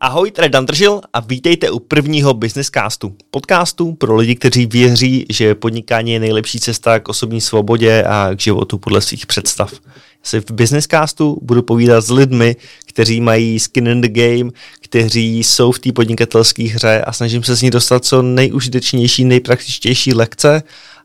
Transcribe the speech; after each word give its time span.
Ahoj, 0.00 0.30
tady 0.30 0.48
Dan 0.48 0.66
Držil 0.66 1.00
a 1.12 1.20
vítejte 1.20 1.70
u 1.70 1.78
prvního 1.78 2.34
Businesscastu. 2.34 3.16
Podcastu 3.30 3.92
pro 3.92 4.16
lidi, 4.16 4.34
kteří 4.34 4.66
věří, 4.66 5.26
že 5.30 5.54
podnikání 5.54 6.12
je 6.12 6.20
nejlepší 6.20 6.60
cesta 6.60 7.00
k 7.00 7.08
osobní 7.08 7.40
svobodě 7.40 8.04
a 8.04 8.30
k 8.34 8.40
životu 8.40 8.78
podle 8.78 9.00
svých 9.00 9.26
představ. 9.26 9.72
Já 9.72 10.22
si 10.22 10.40
v 10.40 10.50
Businesscastu 10.50 11.38
budu 11.42 11.62
povídat 11.62 12.04
s 12.04 12.10
lidmi, 12.10 12.56
kteří 12.86 13.20
mají 13.20 13.60
skin 13.60 13.86
in 13.86 14.00
the 14.00 14.08
game, 14.08 14.50
kteří 14.80 15.38
jsou 15.38 15.72
v 15.72 15.78
té 15.78 15.92
podnikatelské 15.92 16.62
hře 16.68 17.02
a 17.02 17.12
snažím 17.12 17.42
se 17.42 17.56
z 17.56 17.62
ní 17.62 17.70
dostat 17.70 18.04
co 18.04 18.22
nejužitečnější, 18.22 19.24
nejpraktičtější 19.24 20.14
lekce 20.14 20.62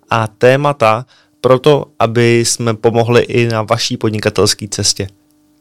a 0.09 0.27
témata 0.27 1.05
proto, 1.41 1.85
aby 1.99 2.39
jsme 2.39 2.73
pomohli 2.73 3.21
i 3.21 3.47
na 3.47 3.61
vaší 3.61 3.97
podnikatelské 3.97 4.67
cestě. 4.67 5.07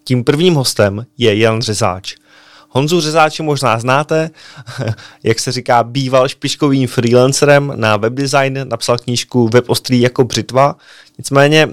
Tím 0.05 0.25
prvním 0.25 0.55
hostem 0.55 1.07
je 1.19 1.39
Jan 1.39 1.63
Řezáč. 1.63 2.15
Honzu 2.75 3.01
Řezáče 3.01 3.43
možná 3.43 3.79
znáte, 3.79 4.31
jak 5.23 5.41
se 5.41 5.53
říká, 5.53 5.83
býval 5.83 6.29
špičkovým 6.29 6.89
freelancerem 6.89 7.73
na 7.77 7.97
webdesign, 7.97 8.59
napsal 8.65 8.99
knížku 8.99 9.49
Web 9.49 9.71
ostrý 9.71 10.01
jako 10.01 10.25
břitva. 10.25 10.77
Nicméně 11.19 11.69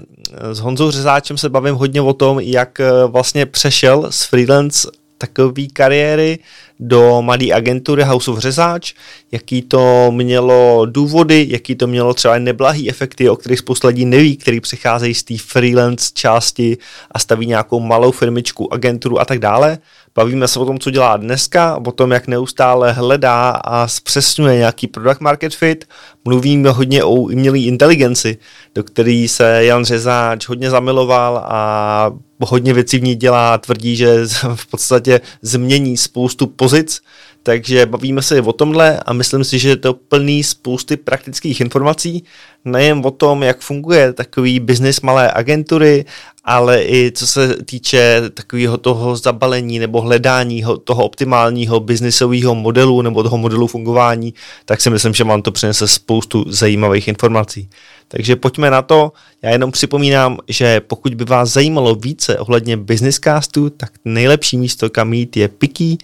s 0.52 0.58
Honzou 0.58 0.90
Řezáčem 0.90 1.38
se 1.38 1.48
bavím 1.48 1.74
hodně 1.74 2.00
o 2.02 2.12
tom, 2.12 2.40
jak 2.40 2.80
eh, 2.80 2.90
vlastně 3.06 3.46
přešel 3.46 4.06
z 4.10 4.24
freelance 4.24 4.90
takové 5.18 5.66
kariéry 5.72 6.38
do 6.80 7.22
malé 7.22 7.52
agentury 7.52 8.02
House 8.02 8.30
of 8.30 8.38
Řezáč, 8.38 8.94
jaký 9.32 9.62
to 9.62 10.12
mělo 10.12 10.86
důvody, 10.86 11.46
jaký 11.50 11.74
to 11.74 11.86
mělo 11.86 12.14
třeba 12.14 12.38
neblahý 12.38 12.90
efekty, 12.90 13.28
o 13.28 13.36
kterých 13.36 13.58
spousta 13.58 13.88
lidí 13.88 14.04
neví, 14.04 14.36
který 14.36 14.60
přicházejí 14.60 15.14
z 15.14 15.22
té 15.22 15.34
freelance 15.38 16.10
části 16.14 16.78
a 17.10 17.18
staví 17.18 17.46
nějakou 17.46 17.80
malou 17.80 18.10
firmičku, 18.10 18.72
agenturu 18.72 19.20
a 19.20 19.24
tak 19.24 19.38
dále. 19.38 19.78
Bavíme 20.20 20.48
se 20.48 20.58
o 20.58 20.64
tom, 20.64 20.78
co 20.78 20.90
dělá 20.90 21.16
dneska, 21.16 21.80
o 21.86 21.92
tom, 21.92 22.10
jak 22.10 22.26
neustále 22.26 22.92
hledá 22.92 23.50
a 23.50 23.88
zpřesňuje 23.88 24.56
nějaký 24.56 24.86
product 24.86 25.20
market 25.20 25.54
fit. 25.54 25.88
Mluvíme 26.24 26.70
hodně 26.70 27.04
o 27.04 27.10
umělé 27.10 27.58
inteligenci, 27.58 28.38
do 28.74 28.84
který 28.84 29.28
se 29.28 29.64
Jan 29.64 29.84
Řezáč 29.84 30.48
hodně 30.48 30.70
zamiloval 30.70 31.44
a 31.44 32.12
hodně 32.40 32.74
věcí 32.74 32.98
v 32.98 33.02
ní 33.02 33.14
dělá 33.14 33.58
tvrdí, 33.58 33.96
že 33.96 34.20
v 34.54 34.66
podstatě 34.66 35.20
změní 35.42 35.96
spoustu 35.96 36.46
pozic 36.46 37.02
takže 37.42 37.86
bavíme 37.86 38.22
se 38.22 38.42
o 38.42 38.52
tomhle 38.52 39.00
a 39.06 39.12
myslím 39.12 39.44
si, 39.44 39.58
že 39.58 39.68
je 39.68 39.76
to 39.76 39.94
plný 39.94 40.44
spousty 40.44 40.96
praktických 40.96 41.60
informací, 41.60 42.24
nejen 42.64 43.02
o 43.04 43.10
tom, 43.10 43.42
jak 43.42 43.60
funguje 43.60 44.12
takový 44.12 44.60
biznis 44.60 45.00
malé 45.00 45.32
agentury, 45.34 46.04
ale 46.50 46.82
i 46.82 47.12
co 47.14 47.26
se 47.26 47.56
týče 47.64 48.22
takového 48.34 48.76
toho 48.76 49.16
zabalení 49.16 49.78
nebo 49.78 50.00
hledání 50.00 50.64
toho 50.84 51.04
optimálního 51.04 51.80
biznisového 51.80 52.54
modelu 52.54 53.02
nebo 53.02 53.22
toho 53.22 53.38
modelu 53.38 53.66
fungování, 53.66 54.34
tak 54.64 54.80
si 54.80 54.90
myslím, 54.90 55.14
že 55.14 55.24
vám 55.24 55.42
to 55.42 55.52
přinese 55.52 55.88
spoustu 55.88 56.44
zajímavých 56.48 57.08
informací. 57.08 57.70
Takže 58.08 58.36
pojďme 58.36 58.70
na 58.70 58.82
to. 58.82 59.12
Já 59.42 59.50
jenom 59.50 59.70
připomínám, 59.70 60.38
že 60.48 60.80
pokud 60.80 61.14
by 61.14 61.24
vás 61.24 61.52
zajímalo 61.52 61.94
více 61.94 62.38
ohledně 62.38 62.76
businesscastu, 62.76 63.70
tak 63.70 63.90
nejlepší 64.04 64.56
místo, 64.56 64.90
kam 64.90 65.12
jít, 65.12 65.36
je 65.36 65.48
Piki, 65.48 65.98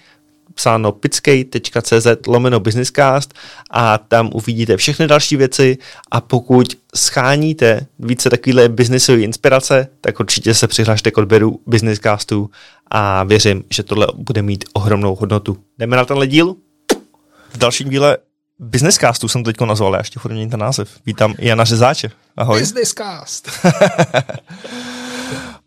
psáno 0.56 0.92
pickej.cz 0.92 2.06
lomeno 2.26 2.60
businesscast 2.60 3.34
a 3.70 3.98
tam 3.98 4.30
uvidíte 4.34 4.76
všechny 4.76 5.06
další 5.06 5.36
věci 5.36 5.78
a 6.10 6.20
pokud 6.20 6.66
scháníte 6.94 7.86
více 7.98 8.30
takovýhle 8.30 8.68
biznisové 8.68 9.20
inspirace, 9.20 9.88
tak 10.00 10.20
určitě 10.20 10.54
se 10.54 10.68
přihlašte 10.68 11.10
k 11.10 11.18
odběru 11.18 11.60
businesscastu 11.66 12.50
a 12.90 13.24
věřím, 13.24 13.64
že 13.70 13.82
tohle 13.82 14.06
bude 14.14 14.42
mít 14.42 14.64
ohromnou 14.72 15.14
hodnotu. 15.14 15.58
Jdeme 15.78 15.96
na 15.96 16.04
tenhle 16.04 16.26
díl? 16.26 16.56
V 17.50 17.58
dalším 17.58 17.90
díle 17.90 18.16
Businesscastu 18.58 19.28
jsem 19.28 19.44
teď 19.44 19.60
nazval, 19.60 19.92
já 19.92 19.98
ještě 19.98 20.20
furt 20.20 20.32
ten 20.32 20.60
název. 20.60 20.90
Vítám 21.06 21.34
Jana 21.38 21.64
Řezáče. 21.64 22.10
Ahoj. 22.36 22.60
Businesscast. 22.60 23.50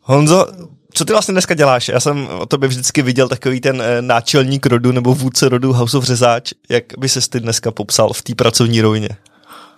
Honzo, 0.02 0.48
co 0.94 1.06
ty 1.06 1.14
vlastně 1.14 1.32
dneska 1.32 1.54
děláš? 1.54 1.88
Já 1.88 2.00
jsem 2.00 2.28
o 2.28 2.46
tobě 2.46 2.70
vždycky 2.70 3.02
viděl 3.02 3.28
takový 3.30 3.62
ten 3.62 3.82
e, 3.82 4.02
náčelník 4.02 4.66
rodu 4.66 4.92
nebo 4.92 5.16
vůdce 5.16 5.50
rodu 5.50 5.74
House 5.74 5.98
of 5.98 6.04
Řezáč. 6.04 6.54
Jak 6.70 6.84
by 6.98 7.10
se 7.10 7.30
ty 7.30 7.40
dneska 7.40 7.72
popsal 7.72 8.14
v 8.14 8.22
té 8.22 8.36
pracovní 8.36 8.82
rovině? 8.82 9.10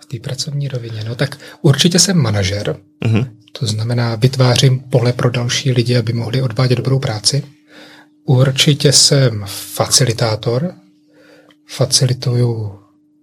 V 0.00 0.06
té 0.06 0.18
pracovní 0.18 0.68
rovině? 0.68 1.04
No 1.04 1.14
tak 1.14 1.38
určitě 1.62 1.98
jsem 1.98 2.16
manažer. 2.16 2.76
Mm-hmm. 3.04 3.28
To 3.52 3.66
znamená, 3.66 4.14
vytvářím 4.14 4.80
pole 4.80 5.12
pro 5.12 5.30
další 5.30 5.72
lidi, 5.72 5.96
aby 5.96 6.12
mohli 6.12 6.42
odvádět 6.42 6.78
dobrou 6.78 6.98
práci. 6.98 7.42
Určitě 8.24 8.92
jsem 8.92 9.44
facilitátor. 9.46 10.74
Facilituju 11.66 12.78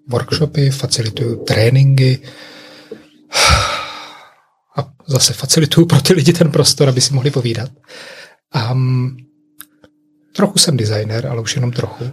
workshopy, 0.08 0.70
facilituju 0.70 1.44
tréninky 1.44 2.20
zase 5.10 5.34
facilituju 5.34 5.86
pro 5.86 6.02
ty 6.02 6.14
lidi 6.14 6.34
ten 6.34 6.52
prostor, 6.52 6.90
aby 6.90 7.02
si 7.02 7.14
mohli 7.14 7.32
povídat. 7.32 7.70
Um, 8.72 9.18
trochu 10.36 10.58
jsem 10.60 10.78
designer, 10.78 11.28
ale 11.28 11.42
už 11.42 11.56
jenom 11.56 11.72
trochu. 11.72 12.12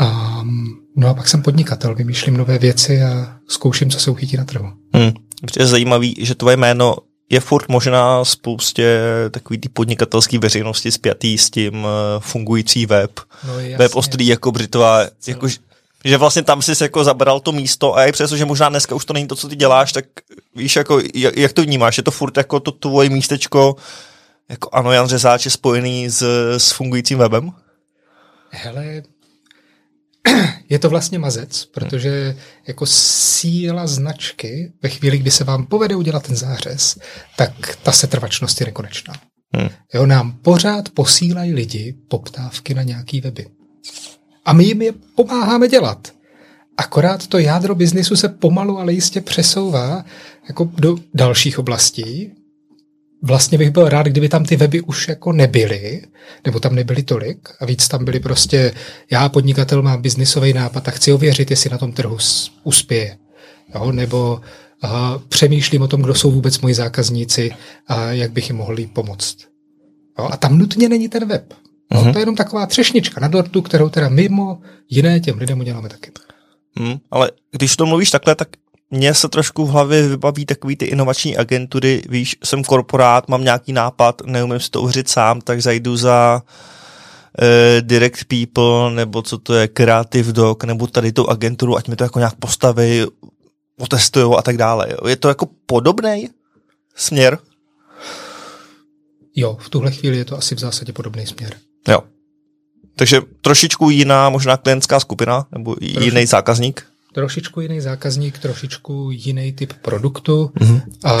Um, 0.00 0.80
no 0.96 1.08
a 1.08 1.14
pak 1.14 1.28
jsem 1.28 1.42
podnikatel, 1.42 1.94
vymýšlím 1.94 2.36
nové 2.36 2.58
věci 2.58 3.02
a 3.02 3.36
zkouším, 3.48 3.90
co 3.90 4.00
se 4.00 4.10
uchytí 4.10 4.36
na 4.36 4.44
trhu. 4.44 4.72
Hmm. 4.94 5.12
Je 5.58 5.66
zajímavý, 5.66 6.14
že 6.18 6.34
tvoje 6.34 6.56
jméno 6.56 6.96
je 7.30 7.40
furt 7.40 7.68
možná 7.68 8.24
spoustě 8.24 9.00
takový 9.30 9.58
ty 9.58 9.68
podnikatelský 9.68 10.38
veřejnosti 10.38 10.92
spjatý 10.92 11.38
s 11.38 11.50
tím 11.50 11.74
eh, 11.74 12.20
fungující 12.20 12.86
web. 12.86 13.10
No, 13.46 13.54
web 13.76 13.94
ostrý 13.94 14.26
jako 14.26 14.52
Břitva, 14.52 15.06
jako, 15.26 15.46
že 16.04 16.16
vlastně 16.16 16.42
tam 16.42 16.62
jsi 16.62 16.84
jako 16.84 17.04
zabral 17.04 17.40
to 17.40 17.52
místo 17.52 17.96
a 17.96 18.04
i 18.04 18.12
přesto, 18.12 18.36
že 18.36 18.44
možná 18.44 18.68
dneska 18.68 18.94
už 18.94 19.04
to 19.04 19.12
není 19.12 19.26
to, 19.26 19.36
co 19.36 19.48
ty 19.48 19.56
děláš, 19.56 19.92
tak 19.92 20.04
víš, 20.56 20.76
jako, 20.76 21.00
jak 21.14 21.52
to 21.52 21.62
vnímáš? 21.62 21.96
Je 21.96 22.02
to 22.02 22.10
furt 22.10 22.36
jako 22.36 22.60
to 22.60 22.72
tvoje 22.72 23.10
místečko, 23.10 23.76
jako 24.48 24.68
ano, 24.72 24.92
Jan 24.92 25.06
Řezáč 25.06 25.44
je 25.44 25.50
spojený 25.50 26.10
s, 26.10 26.22
s 26.58 26.72
fungujícím 26.72 27.18
webem? 27.18 27.52
Hele, 28.50 29.02
je 30.68 30.78
to 30.78 30.90
vlastně 30.90 31.18
mazec, 31.18 31.64
protože 31.64 32.36
jako 32.66 32.86
síla 32.86 33.86
značky 33.86 34.72
ve 34.82 34.88
chvíli, 34.88 35.18
kdy 35.18 35.30
se 35.30 35.44
vám 35.44 35.66
povede 35.66 35.96
udělat 35.96 36.26
ten 36.26 36.36
zářez, 36.36 36.98
tak 37.36 37.76
ta 37.82 37.92
setrvačnost 37.92 38.60
je 38.60 38.66
nekonečná. 38.66 39.14
Hmm. 39.56 39.68
Jo, 39.94 40.06
nám 40.06 40.32
pořád 40.32 40.88
posílají 40.88 41.52
lidi 41.52 41.94
poptávky 42.08 42.74
na 42.74 42.82
nějaký 42.82 43.20
weby. 43.20 43.46
A 44.44 44.52
my 44.52 44.64
jim 44.64 44.82
je 44.82 44.92
pomáháme 45.14 45.68
dělat. 45.68 46.12
Akorát 46.76 47.26
to 47.26 47.38
jádro 47.38 47.74
biznisu 47.74 48.16
se 48.16 48.28
pomalu, 48.28 48.78
ale 48.78 48.92
jistě 48.92 49.20
přesouvá 49.20 50.04
jako 50.48 50.70
do 50.74 50.96
dalších 51.14 51.58
oblastí. 51.58 52.32
Vlastně 53.22 53.58
bych 53.58 53.70
byl 53.70 53.88
rád, 53.88 54.06
kdyby 54.06 54.28
tam 54.28 54.44
ty 54.44 54.56
weby 54.56 54.80
už 54.80 55.08
jako 55.08 55.32
nebyly, 55.32 56.02
nebo 56.44 56.60
tam 56.60 56.74
nebyly 56.74 57.02
tolik 57.02 57.48
a 57.60 57.66
víc 57.66 57.88
tam 57.88 58.04
byly 58.04 58.20
prostě, 58.20 58.74
já 59.10 59.28
podnikatel 59.28 59.82
mám 59.82 60.02
biznisový 60.02 60.52
nápad 60.52 60.88
a 60.88 60.90
chci 60.90 61.12
ověřit, 61.12 61.50
jestli 61.50 61.70
na 61.70 61.78
tom 61.78 61.92
trhu 61.92 62.18
uspěje. 62.64 63.18
Jo? 63.74 63.92
Nebo 63.92 64.40
a 64.82 65.18
přemýšlím 65.28 65.82
o 65.82 65.88
tom, 65.88 66.02
kdo 66.02 66.14
jsou 66.14 66.30
vůbec 66.30 66.60
moji 66.60 66.74
zákazníci 66.74 67.50
a 67.86 68.12
jak 68.12 68.32
bych 68.32 68.48
jim 68.48 68.56
mohl 68.56 68.76
pomoct. 68.92 69.36
Jo? 70.18 70.28
A 70.32 70.36
tam 70.36 70.58
nutně 70.58 70.88
není 70.88 71.08
ten 71.08 71.28
web. 71.28 71.54
No, 71.94 72.00
mm-hmm. 72.00 72.12
To 72.12 72.18
je 72.18 72.22
jenom 72.22 72.36
taková 72.36 72.66
třešnička 72.66 73.20
na 73.20 73.28
dortu, 73.28 73.62
kterou 73.62 73.88
teda 73.88 74.08
mimo 74.08 74.58
jiné 74.90 75.20
těm 75.20 75.38
lidem 75.38 75.60
uděláme 75.60 75.88
taky. 75.88 76.10
Mm, 76.78 76.96
ale 77.10 77.30
když 77.50 77.76
to 77.76 77.86
mluvíš 77.86 78.10
takhle, 78.10 78.34
tak 78.34 78.48
mně 78.90 79.14
se 79.14 79.28
trošku 79.28 79.66
v 79.66 79.70
hlavě 79.70 80.08
vybaví 80.08 80.46
takový 80.46 80.76
ty 80.76 80.84
inovační 80.84 81.36
agentury, 81.36 82.02
víš, 82.08 82.36
jsem 82.44 82.64
korporát, 82.64 83.28
mám 83.28 83.44
nějaký 83.44 83.72
nápad, 83.72 84.22
neumím 84.26 84.60
si 84.60 84.70
to 84.70 84.82
uvěřit 84.82 85.08
sám, 85.08 85.40
tak 85.40 85.62
zajdu 85.62 85.96
za 85.96 86.42
uh, 86.42 87.80
Direct 87.80 88.24
People, 88.24 88.90
nebo 88.94 89.22
co 89.22 89.38
to 89.38 89.54
je, 89.54 89.68
Creative 89.68 90.32
Doc, 90.32 90.58
nebo 90.66 90.86
tady 90.86 91.12
tu 91.12 91.30
agenturu, 91.30 91.76
ať 91.76 91.88
mi 91.88 91.96
to 91.96 92.04
jako 92.04 92.18
nějak 92.18 92.34
postaví, 92.34 93.02
otestujou 93.78 94.36
a 94.36 94.42
tak 94.42 94.56
dále. 94.56 94.86
Jo. 94.90 95.08
Je 95.08 95.16
to 95.16 95.28
jako 95.28 95.48
podobný 95.66 96.28
směr? 96.94 97.38
Jo, 99.36 99.56
v 99.60 99.68
tuhle 99.68 99.90
chvíli 99.90 100.16
je 100.16 100.24
to 100.24 100.38
asi 100.38 100.54
v 100.54 100.58
zásadě 100.58 100.92
podobný 100.92 101.26
směr. 101.26 101.54
Jo. 101.88 102.00
Takže 102.96 103.20
trošičku 103.40 103.90
jiná 103.90 104.30
možná 104.30 104.56
klientská 104.56 105.00
skupina 105.00 105.46
nebo 105.52 105.74
Troši, 105.74 106.04
jiný 106.04 106.26
zákazník? 106.26 106.86
Trošičku 107.14 107.60
jiný 107.60 107.80
zákazník, 107.80 108.38
trošičku 108.38 109.10
jiný 109.10 109.52
typ 109.52 109.72
produktu 109.72 110.52
mm-hmm. 110.60 110.82
a, 111.04 111.14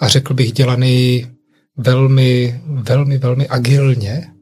a 0.00 0.08
řekl 0.08 0.34
bych 0.34 0.52
dělaný 0.52 1.26
velmi, 1.76 2.60
velmi, 2.66 3.18
velmi 3.18 3.48
agilně. 3.48 4.32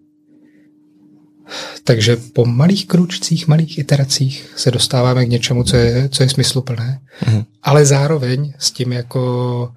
Takže 1.84 2.16
po 2.16 2.44
malých 2.44 2.86
kručcích, 2.86 3.48
malých 3.48 3.78
iteracích 3.78 4.52
se 4.56 4.70
dostáváme 4.70 5.26
k 5.26 5.28
něčemu, 5.28 5.64
co 5.64 5.76
je, 5.76 6.08
co 6.08 6.22
je 6.22 6.28
smysluplné, 6.28 7.00
mm-hmm. 7.24 7.44
ale 7.62 7.86
zároveň 7.86 8.52
s 8.58 8.70
tím 8.70 8.92
jako 8.92 9.72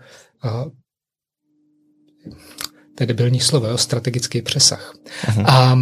to 3.01 3.03
je 3.03 3.07
debilní 3.07 3.39
slovo, 3.39 3.67
jo, 3.67 3.77
strategický 3.77 4.41
přesah. 4.41 4.93
Uh-huh. 5.25 5.45
A 5.47 5.77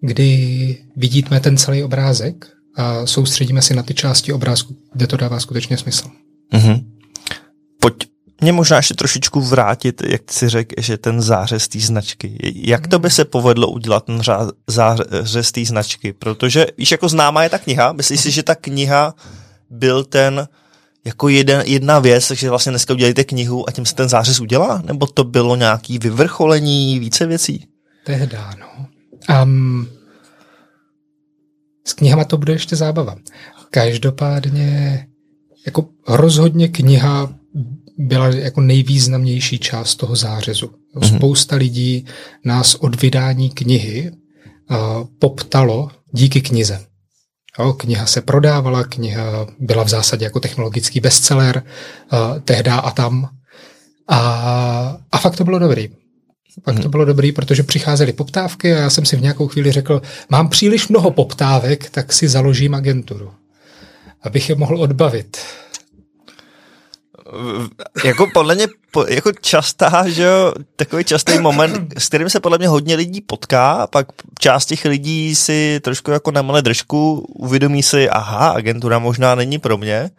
kdy 0.00 0.78
vidíme 0.96 1.40
ten 1.40 1.56
celý 1.56 1.82
obrázek 1.82 2.46
a 2.74 3.06
soustředíme 3.06 3.62
si 3.62 3.74
na 3.74 3.82
ty 3.82 3.94
části 3.94 4.32
obrázku, 4.32 4.76
kde 4.92 5.06
to 5.06 5.16
dává 5.16 5.40
skutečně 5.40 5.76
smysl. 5.76 6.08
Uh-huh. 6.52 6.84
Pojď 7.80 7.94
mě 8.40 8.52
možná 8.52 8.76
ještě 8.76 8.94
trošičku 8.94 9.40
vrátit, 9.40 10.02
jak 10.06 10.32
si 10.32 10.48
řekl, 10.48 10.74
že 10.78 10.96
ten 10.96 11.22
zářez 11.22 11.68
té 11.68 11.80
značky. 11.80 12.38
Jak 12.54 12.88
to 12.88 12.98
by 12.98 13.10
se 13.10 13.24
povedlo 13.24 13.68
udělat 13.68 14.04
ten 14.04 14.20
zářez 14.66 15.52
té 15.52 15.64
značky? 15.64 16.12
Protože, 16.12 16.66
víš, 16.78 16.90
jako 16.90 17.08
známá 17.08 17.42
je 17.42 17.50
ta 17.50 17.58
kniha, 17.58 17.92
myslíš 17.92 18.20
si, 18.20 18.30
že 18.30 18.42
ta 18.42 18.54
kniha 18.54 19.14
byl 19.70 20.04
ten 20.04 20.48
jako 21.06 21.28
jeden, 21.28 21.62
jedna 21.66 21.98
věc, 21.98 22.28
takže 22.28 22.50
vlastně 22.50 22.70
dneska 22.70 22.94
udělejte 22.94 23.24
knihu 23.24 23.68
a 23.68 23.72
tím 23.72 23.86
se 23.86 23.94
ten 23.94 24.08
zářez 24.08 24.40
udělá? 24.40 24.82
Nebo 24.86 25.06
to 25.06 25.24
bylo 25.24 25.56
nějaký 25.56 25.98
vyvrcholení, 25.98 26.98
více 26.98 27.26
věcí? 27.26 27.66
Tehda, 28.04 28.50
no. 28.60 28.86
Um, 29.42 29.88
s 31.84 31.92
knihama 31.92 32.24
to 32.24 32.36
bude 32.36 32.52
ještě 32.52 32.76
zábava. 32.76 33.16
Každopádně 33.70 35.06
jako 35.66 35.88
rozhodně 36.08 36.68
kniha 36.68 37.34
byla 37.98 38.28
jako 38.28 38.60
nejvýznamnější 38.60 39.58
část 39.58 39.94
toho 39.94 40.16
zářezu. 40.16 40.66
Mm-hmm. 40.66 41.16
Spousta 41.16 41.56
lidí 41.56 42.06
nás 42.44 42.74
od 42.74 43.02
vydání 43.02 43.50
knihy 43.50 44.12
uh, 44.70 44.76
poptalo 45.18 45.90
díky 46.12 46.40
knize. 46.40 46.86
Jo, 47.58 47.72
kniha 47.72 48.06
se 48.06 48.20
prodávala, 48.20 48.84
kniha 48.84 49.46
byla 49.58 49.84
v 49.84 49.88
zásadě 49.88 50.24
jako 50.24 50.40
technologický 50.40 51.00
bestseller 51.00 51.62
uh, 52.12 52.40
tehda 52.40 52.78
a 52.78 52.90
tam. 52.90 53.28
A, 54.08 54.96
a 55.12 55.18
fakt 55.18 55.36
to 55.36 55.44
bylo 55.44 55.58
dobrý. 55.58 55.88
Pak 56.64 56.74
to 56.74 56.82
mhm. 56.82 56.90
bylo 56.90 57.04
dobrý, 57.04 57.32
protože 57.32 57.62
přicházely 57.62 58.12
poptávky 58.12 58.74
a 58.74 58.76
já 58.76 58.90
jsem 58.90 59.04
si 59.04 59.16
v 59.16 59.20
nějakou 59.20 59.48
chvíli 59.48 59.72
řekl, 59.72 60.02
mám 60.28 60.48
příliš 60.48 60.88
mnoho 60.88 61.10
poptávek, 61.10 61.90
tak 61.90 62.12
si 62.12 62.28
založím 62.28 62.74
agenturu, 62.74 63.30
abych 64.22 64.48
je 64.48 64.54
mohl 64.54 64.80
odbavit 64.80 65.36
jako 68.04 68.26
podle 68.34 68.54
mě 68.54 68.66
jako 69.08 69.32
častá, 69.40 70.08
že 70.08 70.22
jo, 70.22 70.52
takový 70.76 71.04
častý 71.04 71.38
moment, 71.38 71.94
s 71.98 72.08
kterým 72.08 72.30
se 72.30 72.40
podle 72.40 72.58
mě 72.58 72.68
hodně 72.68 72.94
lidí 72.94 73.20
potká, 73.20 73.72
a 73.72 73.86
pak 73.86 74.06
část 74.38 74.66
těch 74.66 74.84
lidí 74.84 75.34
si 75.34 75.80
trošku 75.80 76.10
jako 76.10 76.30
namale 76.30 76.62
držku, 76.62 77.26
uvědomí 77.34 77.82
si, 77.82 78.08
aha, 78.08 78.48
agentura 78.48 78.98
možná 78.98 79.34
není 79.34 79.58
pro 79.58 79.76
mě. 79.76 80.10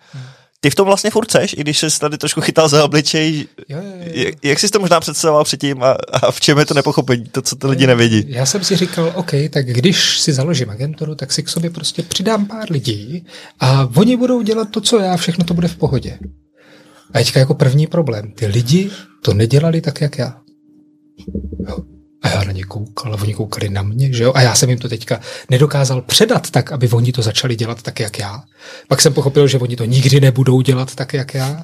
Ty 0.60 0.70
v 0.70 0.76
tom 0.76 0.86
vlastně 0.86 1.10
furt 1.10 1.32
seš, 1.32 1.54
i 1.54 1.62
když 1.62 1.80
jsi 1.80 2.00
tady 2.00 2.18
trošku 2.18 2.42
chytal 2.42 2.70
za 2.70 2.86
obličej. 2.86 3.48
Jo, 3.70 3.78
jo, 3.78 3.92
jo. 3.96 4.12
Jak, 4.14 4.36
jak 4.44 4.60
jsi 4.60 4.70
to 4.70 4.80
možná 4.80 5.00
představoval 5.00 5.44
předtím 5.44 5.84
a, 5.84 5.98
a 6.14 6.32
v 6.32 6.40
čem 6.40 6.58
je 6.58 6.66
to 6.66 6.74
nepochopení, 6.74 7.26
to, 7.32 7.42
co 7.42 7.56
ty 7.56 7.68
lidi 7.68 7.88
nevědí? 7.88 8.26
Já 8.28 8.46
jsem 8.46 8.64
si 8.64 8.76
říkal, 8.76 9.12
OK, 9.16 9.32
tak 9.50 9.66
když 9.66 10.20
si 10.20 10.34
založím 10.34 10.70
agenturu, 10.70 11.16
tak 11.16 11.32
si 11.32 11.44
k 11.44 11.50
sobě 11.50 11.70
prostě 11.70 12.04
přidám 12.04 12.46
pár 12.46 12.72
lidí 12.72 13.26
a 13.60 13.90
oni 13.96 14.18
budou 14.18 14.42
dělat 14.42 14.70
to, 14.72 14.82
co 14.82 15.00
já, 15.00 15.18
všechno 15.18 15.46
to 15.46 15.54
bude 15.54 15.68
v 15.68 15.76
pohodě. 15.76 16.20
A 17.14 17.18
teďka 17.18 17.40
jako 17.40 17.54
první 17.54 17.88
problém. 17.88 18.32
Ty 18.32 18.48
lidi 18.48 18.90
to 19.22 19.34
nedělali 19.34 19.82
tak, 19.82 20.02
jak 20.02 20.18
já. 20.18 20.42
Jo. 21.70 21.78
A 22.22 22.30
já 22.30 22.44
na 22.44 22.52
ně 22.52 22.64
koukal, 22.64 23.18
oni 23.22 23.34
koukali 23.34 23.70
na 23.70 23.82
mě, 23.84 24.14
že 24.14 24.24
jo? 24.24 24.32
A 24.36 24.42
já 24.42 24.56
jsem 24.56 24.70
jim 24.70 24.80
to 24.80 24.90
teďka 24.90 25.20
nedokázal 25.50 26.02
předat 26.02 26.50
tak, 26.52 26.72
aby 26.72 26.90
oni 26.90 27.12
to 27.12 27.22
začali 27.22 27.56
dělat 27.56 27.82
tak, 27.82 28.00
jak 28.00 28.20
já. 28.20 28.44
Pak 28.88 29.02
jsem 29.02 29.14
pochopil, 29.14 29.48
že 29.48 29.60
oni 29.60 29.76
to 29.76 29.86
nikdy 29.86 30.20
nebudou 30.20 30.62
dělat 30.62 30.96
tak, 30.96 31.14
jak 31.14 31.34
já. 31.34 31.64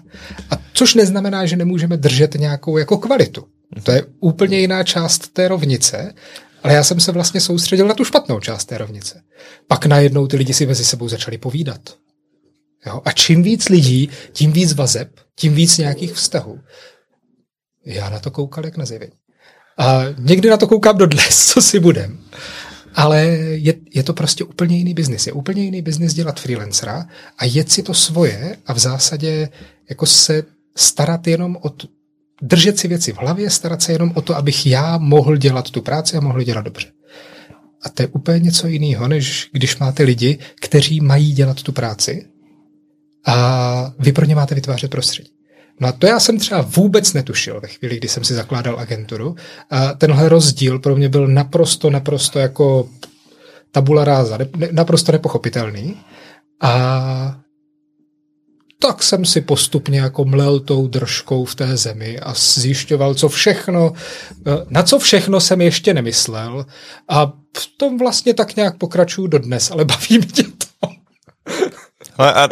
A 0.52 0.56
což 0.74 0.94
neznamená, 0.96 1.46
že 1.46 1.56
nemůžeme 1.56 1.98
držet 1.98 2.36
nějakou 2.36 2.78
jako 2.78 2.98
kvalitu. 2.98 3.46
To 3.84 3.92
je 3.92 4.04
úplně 4.20 4.60
jiná 4.60 4.84
část 4.84 5.34
té 5.34 5.48
rovnice, 5.48 6.14
ale 6.64 6.74
já 6.74 6.84
jsem 6.84 7.00
se 7.00 7.12
vlastně 7.12 7.42
soustředil 7.42 7.88
na 7.88 7.94
tu 7.94 8.06
špatnou 8.06 8.40
část 8.40 8.66
té 8.66 8.78
rovnice. 8.78 9.22
Pak 9.68 9.86
najednou 9.86 10.28
ty 10.28 10.38
lidi 10.38 10.54
si 10.54 10.66
mezi 10.66 10.86
sebou 10.86 11.10
začali 11.10 11.38
povídat. 11.38 11.80
Jo? 12.86 13.02
A 13.06 13.12
čím 13.12 13.44
víc 13.44 13.70
lidí, 13.70 14.10
tím 14.32 14.52
víc 14.52 14.74
vazeb, 14.74 15.10
tím 15.36 15.54
víc 15.54 15.78
nějakých 15.78 16.14
vztahů. 16.14 16.60
Já 17.86 18.10
na 18.10 18.20
to 18.20 18.32
koukal 18.32 18.66
jak 18.66 18.78
na 18.78 18.86
zjevení. 18.86 19.14
A 19.78 20.04
někdy 20.18 20.50
na 20.50 20.58
to 20.58 20.68
koukám 20.68 20.98
dodnes, 20.98 21.48
co 21.48 21.62
si 21.62 21.80
budem. 21.80 22.20
Ale 22.96 23.22
je, 23.26 23.74
je 23.96 24.04
to 24.04 24.14
prostě 24.14 24.44
úplně 24.44 24.78
jiný 24.78 24.94
biznis. 24.94 25.28
Je 25.28 25.34
úplně 25.34 25.64
jiný 25.64 25.82
biznis 25.82 26.14
dělat 26.14 26.40
freelancera 26.40 27.08
a 27.38 27.46
jet 27.46 27.72
si 27.72 27.84
to 27.84 27.94
svoje 27.94 28.58
a 28.66 28.74
v 28.74 28.80
zásadě 28.80 29.50
jako 29.90 30.06
se 30.06 30.44
starat 30.78 31.28
jenom 31.28 31.58
o 31.62 31.70
t- 31.70 31.88
držet 32.42 32.80
si 32.80 32.88
věci 32.88 33.14
v 33.14 33.18
hlavě, 33.18 33.50
starat 33.50 33.82
se 33.82 33.92
jenom 33.92 34.12
o 34.16 34.22
to, 34.22 34.36
abych 34.36 34.66
já 34.66 34.98
mohl 34.98 35.38
dělat 35.38 35.72
tu 35.72 35.82
práci 35.82 36.18
a 36.18 36.20
mohl 36.20 36.44
dělat 36.44 36.62
dobře. 36.62 36.88
A 37.82 37.90
to 37.90 38.04
je 38.04 38.08
úplně 38.08 38.40
něco 38.40 38.68
jiného, 38.68 39.08
než 39.08 39.50
když 39.52 39.78
máte 39.78 40.04
lidi, 40.04 40.40
kteří 40.62 41.02
mají 41.02 41.34
dělat 41.34 41.62
tu 41.64 41.72
práci 41.72 42.26
a 43.26 43.94
vy 44.00 44.12
pro 44.12 44.26
ně 44.26 44.36
máte 44.36 44.56
vytvářet 44.56 44.92
prostředí. 44.92 45.30
No 45.80 45.88
a 45.88 45.92
to 45.92 46.08
já 46.08 46.20
jsem 46.20 46.40
třeba 46.40 46.62
vůbec 46.62 47.14
netušil 47.14 47.62
ve 47.62 47.68
chvíli, 47.68 47.98
kdy 47.98 48.08
jsem 48.08 48.24
si 48.24 48.34
zakládal 48.34 48.80
agenturu. 48.80 49.36
A 49.70 49.94
tenhle 49.94 50.30
rozdíl 50.30 50.80
pro 50.80 50.96
mě 50.96 51.10
byl 51.10 51.28
naprosto, 51.28 51.90
naprosto 51.90 52.40
jako 52.40 52.90
tabula 53.72 54.06
ráza, 54.06 54.38
ne, 54.38 54.48
naprosto 54.72 55.12
nepochopitelný. 55.12 55.98
A 56.62 57.38
tak 58.80 59.04
jsem 59.04 59.26
si 59.26 59.42
postupně 59.42 60.00
jako 60.00 60.26
mlel 60.26 60.60
tou 60.60 60.88
držkou 60.88 61.46
v 61.46 61.56
té 61.56 61.78
zemi 61.78 62.20
a 62.20 62.34
zjišťoval, 62.34 63.14
co 63.16 63.30
všechno, 63.30 63.94
na 64.70 64.84
co 64.84 65.00
všechno 65.00 65.40
jsem 65.40 65.62
ještě 65.62 65.94
nemyslel 65.94 66.66
a 67.10 67.26
v 67.58 67.68
tom 67.78 67.98
vlastně 67.98 68.34
tak 68.34 68.56
nějak 68.56 68.78
pokračuju 68.78 69.28
dodnes, 69.28 69.72
ale 69.72 69.86
baví 69.86 70.18
mě 70.18 70.44
to. 70.44 70.88
A 72.18 72.48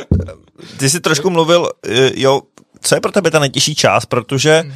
ty 0.78 0.90
jsi 0.90 1.00
trošku 1.00 1.30
mluvil, 1.30 1.70
eh, 1.88 2.12
jo, 2.16 2.42
co 2.82 2.96
je 2.96 3.02
pro 3.02 3.12
tebe 3.12 3.32
ta 3.32 3.40
nejtěžší 3.40 3.76
část, 3.76 4.06
protože 4.06 4.60
hmm. 4.60 4.74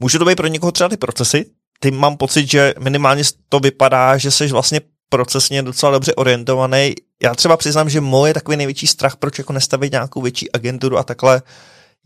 může 0.00 0.18
to 0.18 0.24
být 0.24 0.36
pro 0.36 0.46
někoho 0.46 0.72
třeba 0.72 0.88
ty 0.88 0.96
procesy, 0.96 1.46
ty 1.80 1.90
mám 1.90 2.16
pocit, 2.16 2.50
že 2.50 2.74
minimálně 2.78 3.22
to 3.48 3.60
vypadá, 3.60 4.16
že 4.16 4.30
jsi 4.30 4.46
vlastně 4.46 4.80
procesně 5.08 5.62
docela 5.62 5.92
dobře 5.92 6.14
orientovaný. 6.14 6.94
Já 7.22 7.34
třeba 7.34 7.56
přiznám, 7.56 7.90
že 7.90 8.00
moje 8.00 8.34
takový 8.34 8.56
největší 8.56 8.86
strach, 8.86 9.16
proč 9.16 9.38
jako 9.38 9.52
nestavit 9.52 9.92
nějakou 9.92 10.22
větší 10.22 10.52
agenturu 10.52 10.98
a 10.98 11.02
takhle, 11.02 11.42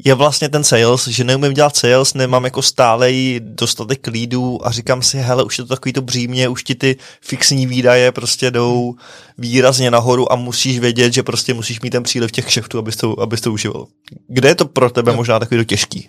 je 0.05 0.15
vlastně 0.15 0.49
ten 0.49 0.65
sales, 0.65 1.09
že 1.09 1.25
neumím 1.25 1.53
dělat 1.53 1.77
sales, 1.77 2.15
nemám 2.15 2.45
jako 2.45 2.63
stále 2.63 3.11
dostatek 3.39 4.07
lídů 4.07 4.67
a 4.67 4.71
říkám 4.71 5.03
si, 5.03 5.19
hele, 5.19 5.45
už 5.45 5.59
je 5.59 5.65
to 5.65 5.69
takový 5.69 5.93
to 5.93 6.03
břímě, 6.03 6.49
už 6.49 6.65
ti 6.65 6.75
ty 6.75 6.97
fixní 7.21 7.67
výdaje 7.67 8.13
prostě 8.13 8.51
jdou 8.51 8.95
výrazně 9.39 9.91
nahoru 9.91 10.33
a 10.33 10.37
musíš 10.37 10.79
vědět, 10.79 11.13
že 11.13 11.23
prostě 11.23 11.55
musíš 11.55 11.81
mít 11.81 11.91
ten 11.91 12.03
příliv 12.03 12.33
těch 12.33 12.47
kšeftů, 12.47 12.79
abys 12.79 12.97
to, 12.97 13.21
abys 13.21 13.41
to 13.41 13.53
užíval. 13.53 13.87
Kde 14.29 14.49
je 14.49 14.55
to 14.55 14.65
pro 14.65 14.91
tebe 14.91 15.13
no. 15.13 15.17
možná 15.17 15.39
takový 15.39 15.61
to 15.61 15.65
těžký? 15.65 16.09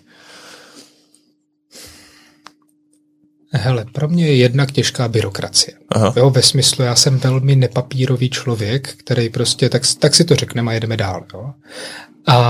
Hele, 3.52 3.84
pro 3.92 4.08
mě 4.08 4.26
je 4.26 4.36
jednak 4.36 4.72
těžká 4.72 5.08
byrokracie. 5.08 5.78
Aha. 5.88 6.12
Jo, 6.16 6.30
ve 6.30 6.42
smyslu, 6.42 6.84
já 6.84 6.94
jsem 6.94 7.18
velmi 7.18 7.56
nepapírový 7.56 8.30
člověk, 8.30 8.94
který 8.96 9.28
prostě, 9.28 9.68
tak, 9.68 9.82
tak 9.98 10.14
si 10.14 10.24
to 10.24 10.34
řekneme 10.34 10.70
a 10.70 10.74
jedeme 10.74 10.96
dál. 10.96 11.24
Jo. 11.34 11.52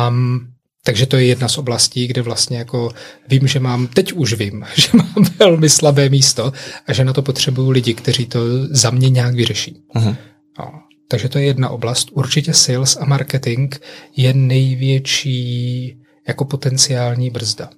Um, 0.08 0.48
takže 0.84 1.06
to 1.06 1.16
je 1.16 1.24
jedna 1.24 1.48
z 1.48 1.58
oblastí, 1.58 2.06
kde 2.06 2.22
vlastně 2.22 2.58
jako 2.58 2.90
vím, 3.28 3.46
že 3.46 3.60
mám, 3.60 3.86
teď 3.86 4.12
už 4.12 4.34
vím, 4.34 4.64
že 4.74 4.88
mám 4.94 5.14
velmi 5.38 5.68
slabé 5.68 6.08
místo 6.08 6.52
a 6.86 6.92
že 6.92 7.04
na 7.04 7.12
to 7.12 7.22
potřebuju 7.22 7.70
lidi, 7.70 7.94
kteří 7.94 8.26
to 8.26 8.40
za 8.70 8.90
mě 8.90 9.10
nějak 9.10 9.34
vyřeší. 9.34 9.82
Uh-huh. 9.94 10.16
No, 10.58 10.72
takže 11.08 11.28
to 11.28 11.38
je 11.38 11.44
jedna 11.44 11.68
oblast. 11.68 12.08
Určitě 12.12 12.54
sales 12.54 12.96
a 12.96 13.04
marketing 13.04 13.74
je 14.16 14.34
největší 14.34 15.96
jako 16.28 16.44
potenciální 16.44 17.30
brzda. 17.30 17.70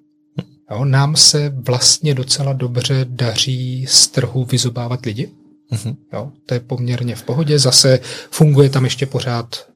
Jo, 0.70 0.84
nám 0.84 1.16
se 1.16 1.52
vlastně 1.56 2.14
docela 2.14 2.52
dobře 2.52 3.06
daří 3.08 3.86
z 3.88 4.08
trhu 4.08 4.44
vyzobávat 4.44 5.06
lidi. 5.06 5.30
Uh-huh. 5.72 5.96
Jo, 6.12 6.32
to 6.46 6.54
je 6.54 6.60
poměrně 6.60 7.16
v 7.16 7.22
pohodě. 7.22 7.58
Zase 7.58 8.00
funguje 8.30 8.70
tam 8.70 8.84
ještě 8.84 9.06
pořád 9.06 9.69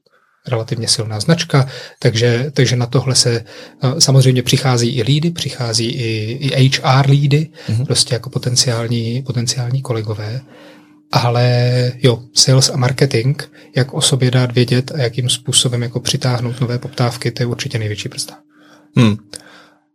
relativně 0.47 0.87
silná 0.87 1.19
značka, 1.19 1.69
takže, 1.99 2.51
takže 2.53 2.75
na 2.75 2.85
tohle 2.85 3.15
se 3.15 3.45
eh, 3.83 4.01
samozřejmě 4.01 4.43
přichází 4.43 4.89
i 4.89 5.03
lídy, 5.03 5.31
přichází 5.31 5.85
i, 5.85 6.31
i 6.47 6.69
HR 6.69 7.09
lídy, 7.09 7.49
mm-hmm. 7.69 7.85
prostě 7.85 8.15
jako 8.15 8.29
potenciální, 8.29 9.23
potenciální 9.25 9.81
kolegové. 9.81 10.41
Ale 11.11 11.91
jo, 11.97 12.19
sales 12.33 12.69
a 12.69 12.77
marketing, 12.77 13.41
jak 13.75 13.93
o 13.93 14.01
sobě 14.01 14.31
dát 14.31 14.51
vědět 14.51 14.91
a 14.91 15.01
jakým 15.01 15.29
způsobem 15.29 15.81
jako 15.81 15.99
přitáhnout 15.99 16.61
nové 16.61 16.79
poptávky, 16.79 17.31
to 17.31 17.43
je 17.43 17.47
určitě 17.47 17.79
největší 17.79 18.09
brzda. 18.09 18.37
Hmm. 18.95 19.17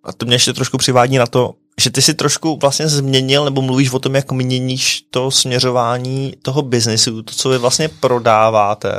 A 0.05 0.13
to 0.13 0.27
mě 0.27 0.35
ještě 0.35 0.53
trošku 0.53 0.79
přivádí 0.79 1.19
na 1.19 1.27
to, 1.27 1.55
že 1.81 1.91
ty 1.91 2.03
si 2.03 2.15
trošku 2.15 2.59
vlastně 2.61 2.89
změnil, 2.89 3.45
nebo 3.45 3.63
mluvíš 3.63 3.93
o 3.93 3.99
tom, 3.99 4.15
jak 4.15 4.33
měníš 4.33 5.03
to 5.11 5.31
směřování 5.31 6.35
toho 6.43 6.63
biznesu, 6.63 7.23
to, 7.23 7.35
co 7.35 7.49
vy 7.49 7.59
vlastně 7.59 7.89
prodáváte, 7.89 8.91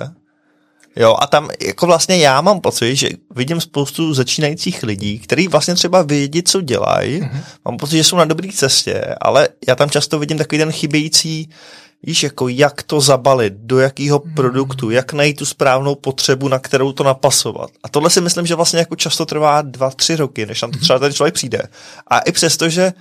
Jo, 0.95 1.15
a 1.19 1.27
tam 1.27 1.50
jako 1.65 1.86
vlastně 1.86 2.17
já 2.17 2.41
mám 2.41 2.62
pocit, 2.62 2.95
že 2.95 3.10
vidím 3.36 3.62
spoustu 3.62 4.13
začínajících 4.13 4.83
lidí, 4.83 5.19
kteří 5.19 5.48
vlastně 5.48 5.75
třeba 5.75 6.01
vědí, 6.01 6.43
co 6.43 6.62
dělají. 6.62 7.21
Mm-hmm. 7.21 7.41
Mám 7.65 7.77
pocit, 7.77 7.98
že 7.98 8.03
jsou 8.03 8.15
na 8.15 8.25
dobré 8.25 8.50
cestě, 8.55 9.15
ale 9.21 9.50
já 9.67 9.75
tam 9.75 9.89
často 9.89 10.19
vidím 10.19 10.38
takový 10.38 10.60
ten 10.60 10.71
chybějící 10.71 11.50
víš, 12.03 12.24
jako 12.24 12.48
jak 12.48 12.83
to 12.83 13.01
zabalit, 13.01 13.53
do 13.53 13.79
jakého 13.79 14.21
mm. 14.25 14.33
produktu, 14.33 14.89
jak 14.89 15.13
najít 15.13 15.38
tu 15.38 15.45
správnou 15.45 15.95
potřebu, 15.95 16.48
na 16.48 16.60
kterou 16.60 16.91
to 16.91 17.03
napasovat. 17.03 17.69
A 17.83 17.89
tohle 17.89 18.10
si 18.10 18.21
myslím, 18.21 18.45
že 18.45 18.55
vlastně 18.55 18.79
jako 18.79 18.95
často 18.95 19.25
trvá 19.25 19.62
dva, 19.62 19.89
tři 19.89 20.15
roky, 20.15 20.45
než 20.45 20.60
tam 20.60 20.71
to 20.71 20.79
třeba 20.79 21.00
ten 21.00 21.13
člověk 21.13 21.33
přijde. 21.33 21.62
A 22.07 22.19
i 22.19 22.31
přesto, 22.31 22.69
že 22.69 22.93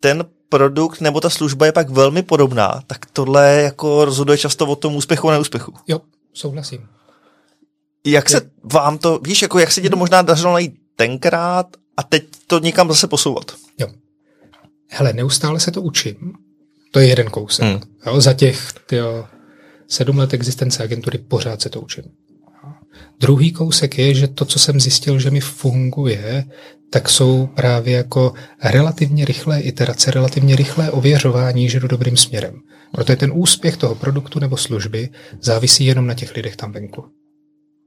ten 0.00 0.24
produkt 0.48 1.00
nebo 1.00 1.20
ta 1.20 1.30
služba 1.30 1.66
je 1.66 1.72
pak 1.72 1.90
velmi 1.90 2.22
podobná, 2.22 2.82
tak 2.86 3.06
tohle 3.12 3.62
jako 3.62 4.04
rozhoduje 4.04 4.38
často 4.38 4.66
o 4.66 4.76
tom 4.76 4.96
úspěchu 4.96 5.28
a 5.28 5.32
neúspěchu. 5.32 5.72
Jo, 5.88 6.00
souhlasím. 6.32 6.88
Jak 8.06 8.30
se 8.30 8.50
vám 8.72 8.98
to, 8.98 9.18
víš, 9.18 9.42
jako 9.42 9.58
jak 9.58 9.72
se 9.72 9.80
ti 9.80 9.90
to 9.90 9.96
možná 9.96 10.22
dařilo 10.22 10.52
najít 10.52 10.74
tenkrát 10.96 11.66
a 11.96 12.02
teď 12.02 12.24
to 12.46 12.58
někam 12.58 12.88
zase 12.88 13.06
posouvat? 13.06 13.52
Jo. 13.78 13.86
Hele, 14.88 15.12
neustále 15.12 15.60
se 15.60 15.70
to 15.70 15.82
učím. 15.82 16.32
To 16.90 17.00
je 17.00 17.08
jeden 17.08 17.30
kousek. 17.30 17.64
Hmm. 17.64 17.80
Jo, 18.06 18.20
za 18.20 18.32
těch 18.32 18.72
tyjo, 18.72 19.26
sedm 19.88 20.18
let 20.18 20.34
existence 20.34 20.82
agentury 20.82 21.18
pořád 21.18 21.62
se 21.62 21.70
to 21.70 21.80
učím. 21.80 22.04
Druhý 23.20 23.52
kousek 23.52 23.98
je, 23.98 24.14
že 24.14 24.28
to, 24.28 24.44
co 24.44 24.58
jsem 24.58 24.80
zjistil, 24.80 25.18
že 25.18 25.30
mi 25.30 25.40
funguje, 25.40 26.44
tak 26.90 27.08
jsou 27.08 27.46
právě 27.46 27.96
jako 27.96 28.32
relativně 28.64 29.24
rychlé 29.24 29.60
iterace, 29.60 30.10
relativně 30.10 30.56
rychlé 30.56 30.90
ověřování, 30.90 31.68
že 31.68 31.80
jdu 31.80 31.88
dobrým 31.88 32.16
směrem. 32.16 32.60
Protože 32.92 33.16
ten 33.16 33.32
úspěch 33.34 33.76
toho 33.76 33.94
produktu 33.94 34.40
nebo 34.40 34.56
služby 34.56 35.08
závisí 35.40 35.84
jenom 35.84 36.06
na 36.06 36.14
těch 36.14 36.36
lidech 36.36 36.56
tam 36.56 36.72
venku. 36.72 37.04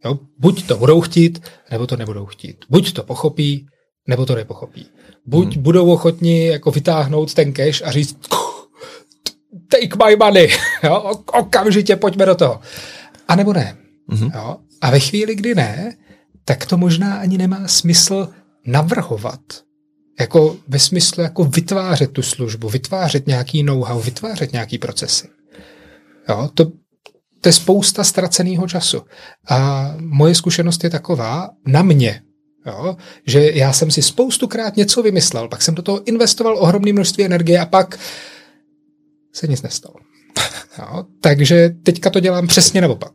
Jo? 0.06 0.20
Buď 0.40 0.68
to 0.68 0.78
budou 0.78 1.02
chtít, 1.02 1.42
nebo 1.72 1.88
to 1.88 1.98
nebudou 1.98 2.26
chtít. 2.26 2.66
Buď 2.70 2.94
to 2.94 3.04
pochopí, 3.04 3.68
nebo 4.08 4.26
to 4.26 4.36
nepochopí. 4.36 4.86
Buď 5.26 5.54
hmm. 5.54 5.64
budou 5.64 5.94
ochotni 5.94 6.48
jako 6.48 6.72
vytáhnout 6.72 7.34
ten 7.34 7.54
cash 7.54 7.82
a 7.86 7.92
říct 7.92 8.18
take 9.68 10.06
my 10.06 10.16
money, 10.16 10.50
jo? 10.84 11.14
okamžitě 11.34 11.96
pojďme 11.96 12.26
do 12.26 12.36
toho. 12.36 12.60
A 13.28 13.36
nebo 13.36 13.54
ne. 13.54 13.78
Hmm. 14.10 14.32
Jo? 14.36 14.58
A 14.84 14.90
ve 14.90 15.00
chvíli, 15.00 15.36
kdy 15.36 15.56
ne, 15.56 15.98
tak 16.46 16.66
to 16.66 16.78
možná 16.78 17.16
ani 17.16 17.38
nemá 17.38 17.68
smysl 17.68 18.30
navrhovat. 18.66 19.40
Jako 20.20 20.58
ve 20.68 20.80
smyslu 20.80 21.24
jako 21.24 21.44
vytvářet 21.44 22.12
tu 22.12 22.22
službu, 22.22 22.70
vytvářet 22.70 23.28
nějaký 23.28 23.64
know-how, 23.64 24.02
vytvářet 24.02 24.54
nějaký 24.54 24.78
procesy. 24.78 25.28
Jo, 26.30 26.50
to, 26.54 26.66
to 27.42 27.50
je 27.50 27.54
spousta 27.54 28.04
ztraceného 28.04 28.68
času. 28.68 29.02
A 29.50 29.88
moje 30.00 30.36
zkušenost 30.36 30.84
je 30.84 30.90
taková, 30.90 31.50
na 31.68 31.84
mě, 31.84 32.22
jo, 32.66 32.98
že 33.28 33.52
já 33.52 33.74
jsem 33.74 33.92
si 33.92 34.02
spoustukrát 34.02 34.78
něco 34.78 35.04
vymyslel, 35.04 35.48
pak 35.48 35.62
jsem 35.62 35.76
do 35.76 35.82
toho 35.82 36.04
investoval 36.04 36.58
ohromné 36.58 36.94
množství 36.94 37.26
energie 37.26 37.60
a 37.60 37.66
pak 37.66 38.00
se 39.34 39.48
nic 39.48 39.62
nestalo. 39.62 39.96
Jo, 40.80 41.06
takže 41.22 41.70
teďka 41.84 42.10
to 42.10 42.20
dělám 42.20 42.48
přesně 42.48 42.82
naopak. 42.82 43.14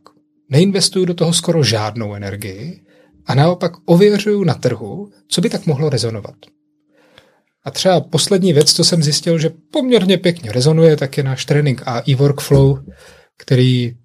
Neinvestuju 0.49 1.05
do 1.05 1.13
toho 1.13 1.33
skoro 1.33 1.63
žádnou 1.63 2.13
energii 2.13 2.81
a 3.25 3.35
naopak 3.35 3.71
ověřuju 3.85 4.43
na 4.43 4.53
trhu, 4.53 5.11
co 5.27 5.41
by 5.41 5.49
tak 5.49 5.65
mohlo 5.65 5.89
rezonovat. 5.89 6.35
A 7.63 7.71
třeba 7.71 8.01
poslední 8.01 8.53
věc, 8.53 8.73
co 8.73 8.83
jsem 8.83 9.03
zjistil, 9.03 9.39
že 9.39 9.51
poměrně 9.71 10.17
pěkně 10.17 10.51
rezonuje, 10.51 10.97
tak 10.97 11.17
je 11.17 11.23
náš 11.23 11.45
trénink 11.45 11.81
a 11.85 12.01
e-workflow, 12.09 12.83
který 13.37 13.95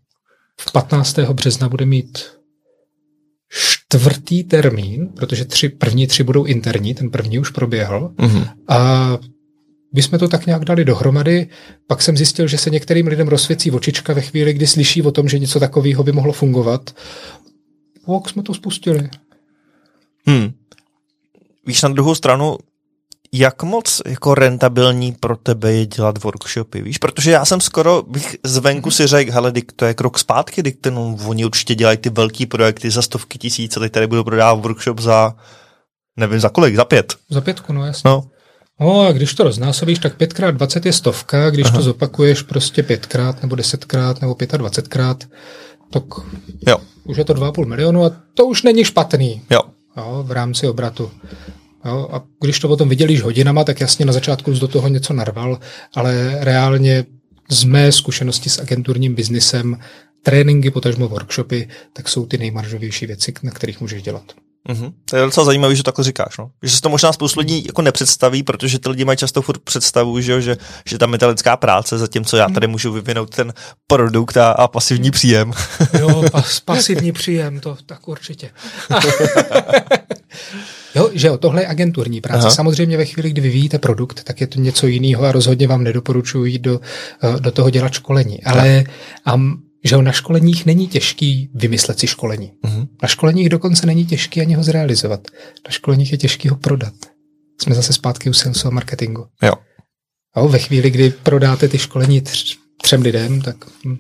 v 0.60 0.72
15. 0.72 1.18
března 1.18 1.68
bude 1.68 1.86
mít 1.86 2.24
čtvrtý 3.94 4.44
termín, 4.44 5.08
protože 5.16 5.44
tři, 5.44 5.68
první 5.68 6.06
tři 6.06 6.22
budou 6.22 6.44
interní, 6.44 6.94
ten 6.94 7.10
první 7.10 7.38
už 7.38 7.50
proběhl. 7.50 8.14
Mm-hmm. 8.16 8.48
A 8.68 9.18
my 9.94 10.02
jsme 10.02 10.18
to 10.18 10.28
tak 10.28 10.46
nějak 10.46 10.64
dali 10.64 10.84
dohromady, 10.84 11.48
pak 11.86 12.02
jsem 12.02 12.16
zjistil, 12.16 12.48
že 12.48 12.58
se 12.58 12.70
některým 12.70 13.06
lidem 13.06 13.28
rozsvěcí 13.28 13.70
očička 13.70 14.12
ve 14.12 14.20
chvíli, 14.20 14.52
kdy 14.52 14.66
slyší 14.66 15.02
o 15.02 15.10
tom, 15.10 15.28
že 15.28 15.38
něco 15.38 15.60
takového 15.60 16.02
by 16.02 16.12
mohlo 16.12 16.32
fungovat. 16.32 16.90
Ok, 18.06 18.28
jsme 18.28 18.42
to 18.42 18.54
spustili. 18.54 19.08
Hmm. 20.26 20.52
Víš, 21.66 21.82
na 21.82 21.88
druhou 21.88 22.14
stranu, 22.14 22.58
jak 23.32 23.62
moc 23.62 24.02
jako 24.06 24.34
rentabilní 24.34 25.12
pro 25.12 25.36
tebe 25.36 25.72
je 25.72 25.86
dělat 25.86 26.22
workshopy, 26.24 26.82
víš? 26.82 26.98
Protože 26.98 27.30
já 27.30 27.44
jsem 27.44 27.60
skoro, 27.60 28.02
bych 28.02 28.36
zvenku 28.44 28.90
si 28.90 29.06
řekl, 29.06 29.32
hele, 29.32 29.52
dik, 29.52 29.72
to 29.72 29.84
je 29.84 29.94
krok 29.94 30.18
zpátky, 30.18 30.62
dik, 30.62 30.80
ten, 30.80 30.94
no, 30.94 31.16
oni 31.26 31.44
určitě 31.44 31.74
dělají 31.74 31.98
ty 31.98 32.10
velký 32.10 32.46
projekty 32.46 32.90
za 32.90 33.02
stovky 33.02 33.38
tisíc 33.38 33.76
a 33.76 33.80
teď 33.80 33.92
tady 33.92 34.06
budou 34.06 34.24
prodávat 34.24 34.62
workshop 34.62 35.00
za, 35.00 35.34
nevím, 36.16 36.40
za 36.40 36.48
kolik, 36.48 36.76
za 36.76 36.84
pět. 36.84 37.14
Za 37.30 37.40
pětku, 37.40 37.72
no 37.72 37.86
jasně. 37.86 38.10
No. 38.10 38.24
No 38.80 39.00
a 39.00 39.12
když 39.12 39.34
to 39.34 39.44
roznásobíš, 39.44 39.98
tak 39.98 40.20
5x20 40.20 40.86
je 40.86 40.92
stovka, 40.92 41.50
když 41.50 41.66
Aha. 41.66 41.76
to 41.76 41.82
zopakuješ 41.82 42.42
prostě 42.42 42.82
pětkrát 42.82 43.42
nebo 43.42 43.56
desetkrát 43.56 44.20
nebo 44.20 44.34
25krát, 44.34 45.16
tak 45.90 46.04
jo. 46.68 46.76
už 47.04 47.16
je 47.16 47.24
to 47.24 47.34
2,5 47.34 47.66
milionu 47.66 48.04
a 48.04 48.16
to 48.34 48.46
už 48.46 48.62
není 48.62 48.84
špatný 48.84 49.42
jo. 49.50 49.60
Jo, 49.96 50.24
v 50.26 50.32
rámci 50.32 50.68
obratu. 50.68 51.10
Jo, 51.84 52.08
a 52.12 52.22
když 52.40 52.60
to 52.60 52.68
potom 52.68 52.88
vidělíš 52.88 53.22
hodinama, 53.22 53.64
tak 53.64 53.80
jasně 53.80 54.04
na 54.04 54.12
začátku 54.12 54.52
do 54.52 54.68
toho 54.68 54.88
něco 54.88 55.12
narval, 55.12 55.58
ale 55.94 56.38
reálně 56.40 57.04
z 57.50 57.64
mé 57.64 57.92
zkušenosti 57.92 58.50
s 58.50 58.58
agenturním 58.58 59.14
biznisem, 59.14 59.78
tréninky, 60.22 60.70
potažmo 60.70 61.08
workshopy, 61.08 61.68
tak 61.92 62.08
jsou 62.08 62.26
ty 62.26 62.38
nejmaržovější 62.38 63.06
věci, 63.06 63.32
na 63.42 63.50
kterých 63.50 63.80
můžeš 63.80 64.02
dělat. 64.02 64.32
Mm-hmm. 64.68 64.92
To 65.10 65.16
je 65.16 65.22
docela 65.22 65.46
zajímavé, 65.46 65.76
že 65.76 65.82
to 65.82 65.92
takhle 65.92 66.04
říkáš. 66.04 66.38
No? 66.38 66.50
Že 66.62 66.76
se 66.76 66.82
to 66.82 66.88
možná 66.88 67.12
spoustu 67.12 67.40
lidí 67.40 67.64
jako 67.66 67.82
nepředstaví, 67.82 68.42
protože 68.42 68.78
ty 68.78 68.88
lidi 68.88 69.04
mají 69.04 69.18
často 69.18 69.42
furt 69.42 69.58
představu, 69.58 70.20
že, 70.20 70.42
že, 70.42 70.56
že 70.86 70.98
tam 70.98 71.12
je 71.12 71.18
ta 71.18 71.28
lidská 71.28 71.56
práce, 71.56 71.98
zatímco 71.98 72.36
já 72.36 72.48
tady 72.48 72.66
můžu 72.66 72.92
vyvinout 72.92 73.34
ten 73.34 73.52
produkt 73.86 74.36
a, 74.36 74.50
a 74.50 74.68
pasivní 74.68 75.10
příjem. 75.10 75.52
Jo, 75.98 76.24
pas, 76.32 76.60
pasivní 76.60 77.12
příjem, 77.12 77.60
to 77.60 77.76
tak 77.86 78.08
určitě. 78.08 78.50
jo, 80.94 81.10
že 81.12 81.28
jo, 81.28 81.38
tohle 81.38 81.62
je 81.62 81.68
agenturní 81.68 82.20
práce. 82.20 82.40
Aha. 82.40 82.50
Samozřejmě 82.50 82.96
ve 82.96 83.04
chvíli, 83.04 83.30
kdy 83.30 83.40
vyvíjíte 83.40 83.78
produkt, 83.78 84.24
tak 84.24 84.40
je 84.40 84.46
to 84.46 84.60
něco 84.60 84.86
jiného 84.86 85.24
a 85.24 85.32
rozhodně 85.32 85.68
vám 85.68 85.84
nedoporučuji 85.84 86.58
do, 86.58 86.80
eh, 87.22 87.40
do 87.40 87.50
toho 87.50 87.70
dělat 87.70 87.92
školení. 87.92 88.44
Ale 88.44 88.84
um, 89.34 89.62
že 89.84 89.96
na 89.96 90.12
školeních 90.12 90.66
není 90.66 90.88
těžký 90.88 91.50
vymyslet 91.54 91.98
si 91.98 92.06
školení. 92.06 92.52
Uh-huh. 92.64 92.88
Na 93.02 93.08
školeních 93.08 93.48
dokonce 93.48 93.86
není 93.86 94.06
těžký 94.06 94.40
ani 94.40 94.54
ho 94.54 94.62
zrealizovat. 94.62 95.28
Na 95.66 95.70
školeních 95.70 96.12
je 96.12 96.18
těžký 96.18 96.48
ho 96.48 96.56
prodat. 96.56 96.94
Jsme 97.60 97.74
zase 97.74 97.92
zpátky 97.92 98.30
u 98.30 98.32
salesu 98.32 98.68
a 98.68 98.70
marketingu. 98.70 99.26
Jo. 99.42 99.52
jo 100.36 100.48
ve 100.48 100.58
chvíli, 100.58 100.90
kdy 100.90 101.10
prodáte 101.10 101.68
ty 101.68 101.78
školení 101.78 102.20
tř- 102.22 102.58
třem 102.82 103.02
lidem, 103.02 103.42
tak 103.42 103.56
hm, 103.86 103.98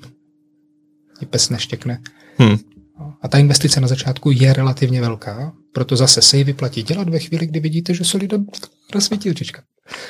pes 1.30 1.50
neštěkne. 1.50 2.02
Hmm. 2.36 2.58
A 3.22 3.28
ta 3.28 3.38
investice 3.38 3.80
na 3.80 3.88
začátku 3.88 4.30
je 4.30 4.52
relativně 4.52 5.00
velká, 5.00 5.52
proto 5.72 5.96
zase 5.96 6.22
se 6.22 6.36
ji 6.36 6.44
vyplatí 6.44 6.82
dělat 6.82 7.08
ve 7.08 7.18
chvíli, 7.18 7.46
kdy 7.46 7.60
vidíte, 7.60 7.94
že 7.94 8.04
se 8.04 8.18
lidem 8.18 8.46
rozsvítí 8.94 9.30
očička. 9.30 9.62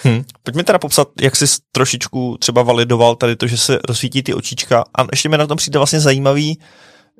Hmm. 0.03 0.25
Pojďme 0.43 0.65
teda 0.65 0.79
popsat, 0.79 1.09
jak 1.21 1.37
jsi 1.37 1.45
trošičku 1.73 2.37
třeba 2.39 2.63
validoval 2.63 3.17
tady 3.17 3.37
to, 3.37 3.47
že 3.47 3.57
se 3.57 3.79
rozsvítí 3.89 4.23
ty 4.23 4.35
očička. 4.35 4.85
A 4.99 5.07
ještě 5.13 5.29
mi 5.29 5.39
na 5.39 5.47
tom 5.47 5.57
přijde 5.57 5.79
vlastně 5.79 6.01
zajímavý, 6.01 6.59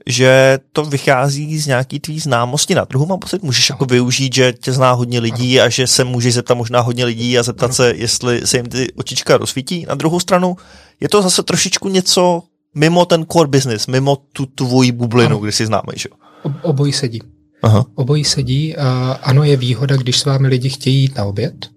že 0.07 0.59
to 0.73 0.85
vychází 0.85 1.59
z 1.59 1.67
nějaký 1.67 2.01
tvý 2.01 2.21
známosti 2.21 2.75
na 2.75 2.87
trhu. 2.87 3.07
Mám 3.07 3.19
pocit, 3.19 3.43
můžeš 3.43 3.71
jako 3.71 3.85
využít, 3.85 4.35
že 4.35 4.53
tě 4.53 4.73
zná 4.73 4.93
hodně 4.93 5.21
lidí 5.21 5.61
a 5.61 5.69
že 5.69 5.87
se 5.87 6.05
můžeš 6.05 6.35
zeptat 6.35 6.55
možná 6.55 6.81
hodně 6.81 7.05
lidí 7.05 7.39
a 7.39 7.43
zeptat 7.43 7.75
se, 7.75 7.93
jestli 7.97 8.47
se 8.47 8.57
jim 8.57 8.67
ty 8.67 8.93
očička 8.93 9.37
rozsvítí. 9.37 9.87
Na 9.89 9.95
druhou 9.95 10.21
stranu 10.21 10.57
je 11.01 11.09
to 11.09 11.23
zase 11.23 11.43
trošičku 11.43 11.89
něco 11.89 12.43
mimo 12.75 13.05
ten 13.05 13.27
core 13.33 13.49
business, 13.49 13.87
mimo 13.87 14.17
tu 14.17 14.47
tvoji 14.47 14.93
bublinu, 14.93 15.31
ano. 15.31 15.39
kdy 15.39 15.53
si 15.53 15.67
známe, 15.67 15.93
že 15.97 16.09
jo? 16.13 16.53
Obojí 16.63 16.93
sedí. 16.93 17.23
Aha. 17.63 17.85
Obojí 17.95 18.25
sedí 18.25 18.77
a 18.77 19.19
ano, 19.23 19.45
je 19.45 19.57
výhoda, 19.57 19.97
když 19.97 20.19
s 20.19 20.25
vámi 20.25 20.49
lidi 20.49 20.69
chtějí 20.69 21.01
jít 21.01 21.17
na 21.17 21.25
oběd, 21.25 21.74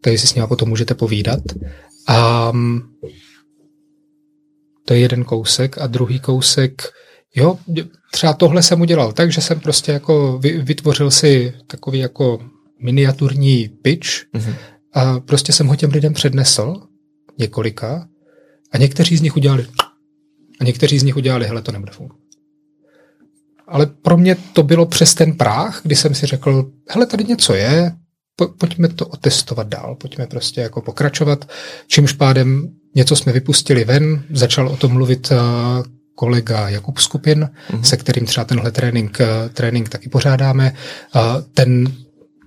takže 0.00 0.18
si 0.18 0.26
s 0.26 0.34
nimi 0.34 0.46
potom 0.46 0.68
můžete 0.68 0.94
povídat. 0.94 1.40
A 2.08 2.52
to 4.84 4.94
je 4.94 5.00
jeden 5.00 5.24
kousek 5.24 5.78
a 5.78 5.86
druhý 5.86 6.20
kousek, 6.20 6.82
jo, 7.34 7.58
třeba 8.12 8.32
tohle 8.32 8.62
jsem 8.62 8.80
udělal 8.80 9.12
tak, 9.12 9.32
že 9.32 9.40
jsem 9.40 9.60
prostě 9.60 9.92
jako 9.92 10.38
vytvořil 10.62 11.10
si 11.10 11.54
takový 11.66 11.98
jako 11.98 12.38
miniaturní 12.82 13.68
pitch 13.68 14.08
mm-hmm. 14.34 14.54
a 14.92 15.20
prostě 15.20 15.52
jsem 15.52 15.66
ho 15.66 15.76
těm 15.76 15.90
lidem 15.90 16.14
přednesl, 16.14 16.82
několika, 17.38 18.08
a 18.72 18.78
někteří 18.78 19.16
z 19.16 19.22
nich 19.22 19.36
udělali 19.36 19.66
a 20.60 20.64
někteří 20.64 20.98
z 20.98 21.02
nich 21.02 21.16
udělali, 21.16 21.46
hele, 21.46 21.62
to 21.62 21.72
nebude 21.72 21.92
fungovat. 21.92 22.20
Ale 23.66 23.86
pro 23.86 24.16
mě 24.16 24.36
to 24.52 24.62
bylo 24.62 24.86
přes 24.86 25.14
ten 25.14 25.32
práh, 25.32 25.80
kdy 25.82 25.96
jsem 25.96 26.14
si 26.14 26.26
řekl, 26.26 26.70
hele, 26.88 27.06
tady 27.06 27.24
něco 27.24 27.54
je, 27.54 27.92
po, 28.40 28.48
pojďme 28.48 28.88
to 28.88 29.06
otestovat 29.06 29.68
dál, 29.68 29.94
pojďme 29.94 30.26
prostě 30.26 30.60
jako 30.60 30.82
pokračovat, 30.82 31.50
čímž 31.86 32.12
pádem 32.12 32.68
něco 32.94 33.16
jsme 33.16 33.32
vypustili 33.32 33.84
ven, 33.84 34.22
začal 34.30 34.68
o 34.68 34.76
tom 34.76 34.92
mluvit 34.92 35.30
uh, 35.30 35.38
kolega 36.14 36.68
Jakub 36.68 36.98
Skupin, 36.98 37.48
mm-hmm. 37.70 37.80
se 37.80 37.96
kterým 37.96 38.26
třeba 38.26 38.44
tenhle 38.44 38.72
trénink, 38.72 39.18
trénink 39.52 39.88
taky 39.88 40.08
pořádáme. 40.08 40.72
Ten 41.54 41.92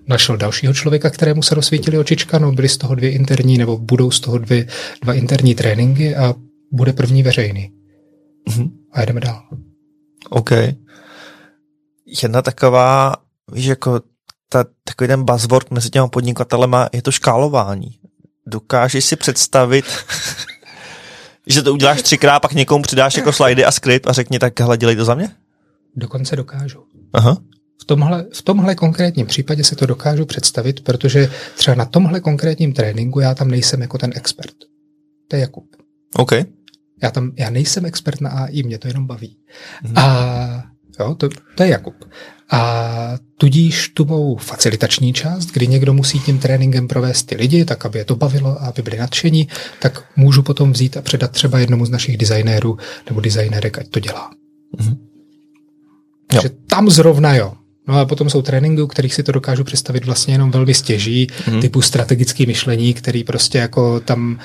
našel 0.07 0.37
dalšího 0.37 0.73
člověka, 0.73 1.09
kterému 1.09 1.41
se 1.41 1.55
rozsvítili 1.55 1.97
očička, 1.97 2.39
no 2.39 2.51
byly 2.51 2.69
z 2.69 2.77
toho 2.77 2.95
dvě 2.95 3.11
interní, 3.11 3.57
nebo 3.57 3.77
budou 3.77 4.11
z 4.11 4.19
toho 4.19 4.37
dvě, 4.37 4.67
dva 5.01 5.13
interní 5.13 5.55
tréninky 5.55 6.15
a 6.15 6.33
bude 6.71 6.93
první 6.93 7.23
veřejný. 7.23 7.71
Mm-hmm. 8.49 8.71
A 8.91 9.05
jdeme 9.05 9.19
dál. 9.19 9.41
OK. 10.29 10.51
Jedna 12.23 12.41
taková, 12.41 13.15
víš, 13.51 13.65
jako 13.65 14.01
ta, 14.53 14.65
takový 14.83 15.07
ten 15.07 15.23
buzzword 15.23 15.71
mezi 15.71 15.89
těma 15.89 16.07
podnikatelema 16.07 16.89
je 16.93 17.01
to 17.01 17.11
škálování. 17.11 17.99
Dokážeš 18.47 19.05
si 19.05 19.15
představit, 19.15 19.85
že 21.47 21.61
to 21.61 21.73
uděláš 21.73 22.01
třikrát, 22.01 22.39
pak 22.39 22.53
někomu 22.53 22.83
přidáš 22.83 23.17
jako 23.17 23.33
slidy 23.33 23.65
a 23.65 23.71
skript 23.71 24.07
a 24.07 24.13
řekni 24.13 24.39
tak, 24.39 24.59
hele, 24.59 24.77
dělej 24.77 24.95
to 24.95 25.05
za 25.05 25.15
mě? 25.15 25.29
Dokonce 25.95 26.35
dokážu. 26.35 26.83
Aha. 27.13 27.37
V 27.81 27.85
tomhle, 27.85 28.25
v 28.33 28.41
tomhle 28.41 28.75
konkrétním 28.75 29.27
případě 29.27 29.63
se 29.63 29.75
to 29.75 29.85
dokážu 29.85 30.25
představit, 30.25 30.83
protože 30.83 31.31
třeba 31.57 31.75
na 31.75 31.85
tomhle 31.85 32.19
konkrétním 32.19 32.73
tréninku 32.73 33.19
já 33.19 33.35
tam 33.35 33.47
nejsem 33.47 33.81
jako 33.81 33.97
ten 33.97 34.11
expert. 34.15 34.55
To 35.27 35.35
je 35.35 35.39
Jakub. 35.39 35.65
OK. 36.15 36.31
Já 37.03 37.11
tam, 37.11 37.31
já 37.37 37.49
nejsem 37.49 37.85
expert 37.85 38.21
na 38.21 38.29
AI, 38.29 38.63
mě 38.63 38.77
to 38.77 38.87
jenom 38.87 39.07
baví. 39.07 39.37
Hmm. 39.83 39.97
A 39.97 40.72
jo, 40.99 41.15
to, 41.15 41.29
to 41.55 41.63
je 41.63 41.69
Jakub. 41.69 41.95
A 42.51 43.17
tudíž 43.37 43.89
tu 43.89 44.05
mou 44.05 44.35
facilitační 44.35 45.13
část, 45.13 45.45
kdy 45.45 45.67
někdo 45.67 45.93
musí 45.93 46.19
tím 46.19 46.39
tréninkem 46.39 46.87
provést 46.87 47.23
ty 47.23 47.35
lidi, 47.35 47.65
tak 47.65 47.85
aby 47.85 47.99
je 47.99 48.05
to 48.05 48.15
bavilo 48.15 48.61
a 48.61 48.65
aby 48.65 48.81
byli 48.81 48.97
nadšení, 48.97 49.47
tak 49.79 50.03
můžu 50.15 50.43
potom 50.43 50.71
vzít 50.71 50.97
a 50.97 51.01
předat 51.01 51.31
třeba 51.31 51.59
jednomu 51.59 51.85
z 51.85 51.89
našich 51.89 52.17
designérů 52.17 52.77
nebo 53.09 53.21
designérek, 53.21 53.77
ať 53.77 53.87
to 53.87 53.99
dělá. 53.99 54.31
Mm-hmm. 54.77 54.97
Takže 56.27 56.49
tam 56.67 56.89
zrovna 56.89 57.35
jo. 57.35 57.53
No 57.87 57.99
a 57.99 58.05
potom 58.05 58.29
jsou 58.29 58.41
tréninky, 58.41 58.81
u 58.81 58.87
kterých 58.87 59.13
si 59.13 59.23
to 59.23 59.31
dokážu 59.31 59.63
představit 59.63 60.05
vlastně 60.05 60.33
jenom 60.33 60.51
velmi 60.51 60.73
stěží, 60.73 61.27
mm-hmm. 61.27 61.61
typu 61.61 61.81
strategický 61.81 62.45
myšlení, 62.45 62.93
který 62.93 63.23
prostě 63.23 63.57
jako 63.57 63.99
tam 63.99 64.39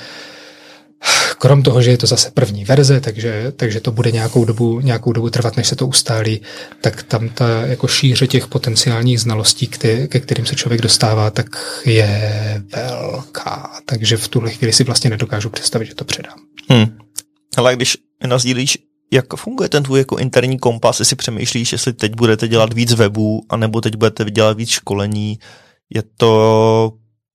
Krom 1.38 1.62
toho, 1.62 1.82
že 1.82 1.90
je 1.90 1.98
to 1.98 2.06
zase 2.06 2.30
první 2.30 2.64
verze, 2.64 3.00
takže, 3.00 3.52
takže 3.56 3.80
to 3.80 3.92
bude 3.92 4.12
nějakou 4.12 4.44
dobu, 4.44 4.80
nějakou 4.80 5.12
dobu 5.12 5.30
trvat, 5.30 5.56
než 5.56 5.68
se 5.68 5.76
to 5.76 5.86
ustálí, 5.86 6.40
tak 6.80 7.02
tam 7.02 7.28
ta 7.28 7.66
jako 7.66 7.88
šíře 7.88 8.26
těch 8.26 8.46
potenciálních 8.46 9.20
znalostí, 9.20 9.66
ke, 9.66 10.06
ke 10.06 10.20
kterým 10.20 10.46
se 10.46 10.54
člověk 10.54 10.82
dostává, 10.82 11.30
tak 11.30 11.46
je 11.84 12.62
velká. 12.76 13.70
Takže 13.84 14.16
v 14.16 14.28
tuhle 14.28 14.50
chvíli 14.50 14.72
si 14.72 14.84
vlastně 14.84 15.10
nedokážu 15.10 15.50
představit, 15.50 15.86
že 15.86 15.94
to 15.94 16.04
předám. 16.04 16.38
Hmm. 16.70 16.98
Ale 17.56 17.76
když 17.76 17.96
nazdílíš, 18.26 18.78
jak 19.12 19.26
funguje 19.36 19.68
ten 19.68 19.82
tvůj 19.82 19.98
jako 19.98 20.16
interní 20.16 20.58
kompas, 20.58 21.00
jestli 21.00 21.16
přemýšlíš, 21.16 21.72
jestli 21.72 21.92
teď 21.92 22.14
budete 22.14 22.48
dělat 22.48 22.72
víc 22.72 22.92
webů, 22.92 23.42
anebo 23.48 23.80
teď 23.80 23.96
budete 23.96 24.24
dělat 24.24 24.56
víc 24.56 24.70
školení, 24.70 25.38
je 25.94 26.02
to 26.16 26.92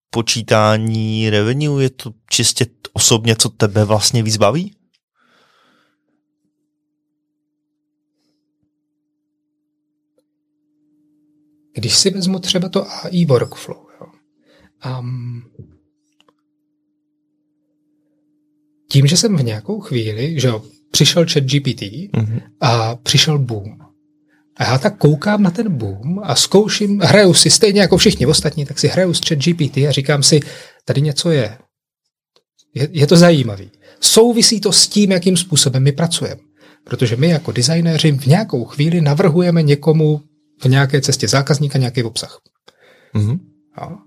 počítání 0.10 1.30
revenue, 1.30 1.84
je 1.84 1.90
to 1.90 2.12
čistě 2.30 2.66
osobně, 2.94 3.36
co 3.36 3.50
tebe 3.50 3.86
vlastně 3.86 4.24
víc 4.24 4.38
baví? 4.38 4.76
Když 11.74 11.96
si 11.96 12.10
vezmu 12.10 12.40
třeba 12.40 12.70
to 12.70 12.92
AI 12.92 13.26
workflow, 13.26 13.78
jo, 14.02 14.08
um, 15.00 15.44
tím, 18.92 19.08
že 19.08 19.18
jsem 19.18 19.38
v 19.38 19.44
nějakou 19.44 19.80
chvíli, 19.80 20.40
že 20.40 20.48
jo, 20.48 20.64
přišel 20.92 21.26
chat 21.34 21.44
GPT 21.44 21.82
mm-hmm. 21.82 22.42
a 22.62 22.96
přišel 22.96 23.40
boom. 23.40 23.78
A 24.58 24.64
já 24.64 24.78
tak 24.78 24.98
koukám 24.98 25.44
na 25.44 25.52
ten 25.52 25.78
boom 25.78 26.20
a 26.24 26.36
zkouším, 26.36 27.00
hraju 27.00 27.34
si 27.34 27.50
stejně 27.50 27.82
jako 27.82 27.98
všichni 27.98 28.26
ostatní, 28.26 28.66
tak 28.66 28.80
si 28.80 28.88
hraju 28.88 29.14
s 29.14 29.22
chat 29.28 29.40
GPT 29.40 29.78
a 29.78 29.92
říkám 29.92 30.24
si, 30.24 30.40
tady 30.86 31.02
něco 31.02 31.32
je. 31.32 31.58
Je, 32.74 32.88
je 32.92 33.08
to 33.08 33.18
zajímavý. 33.18 33.72
Souvisí 34.00 34.60
to 34.60 34.72
s 34.72 34.88
tím, 34.88 35.12
jakým 35.12 35.38
způsobem 35.38 35.84
my 35.84 35.92
pracujeme. 35.92 36.42
Protože 36.84 37.16
my 37.16 37.30
jako 37.30 37.52
designéři 37.52 38.12
v 38.12 38.26
nějakou 38.26 38.66
chvíli 38.66 39.02
navrhujeme 39.02 39.64
někomu 39.64 40.22
v 40.62 40.66
nějaké 40.66 41.02
cestě 41.02 41.28
zákazníka 41.28 41.80
nějaký 41.80 42.04
obsah. 42.04 42.40
Mm-hmm. 43.16 43.40
A, 43.76 43.98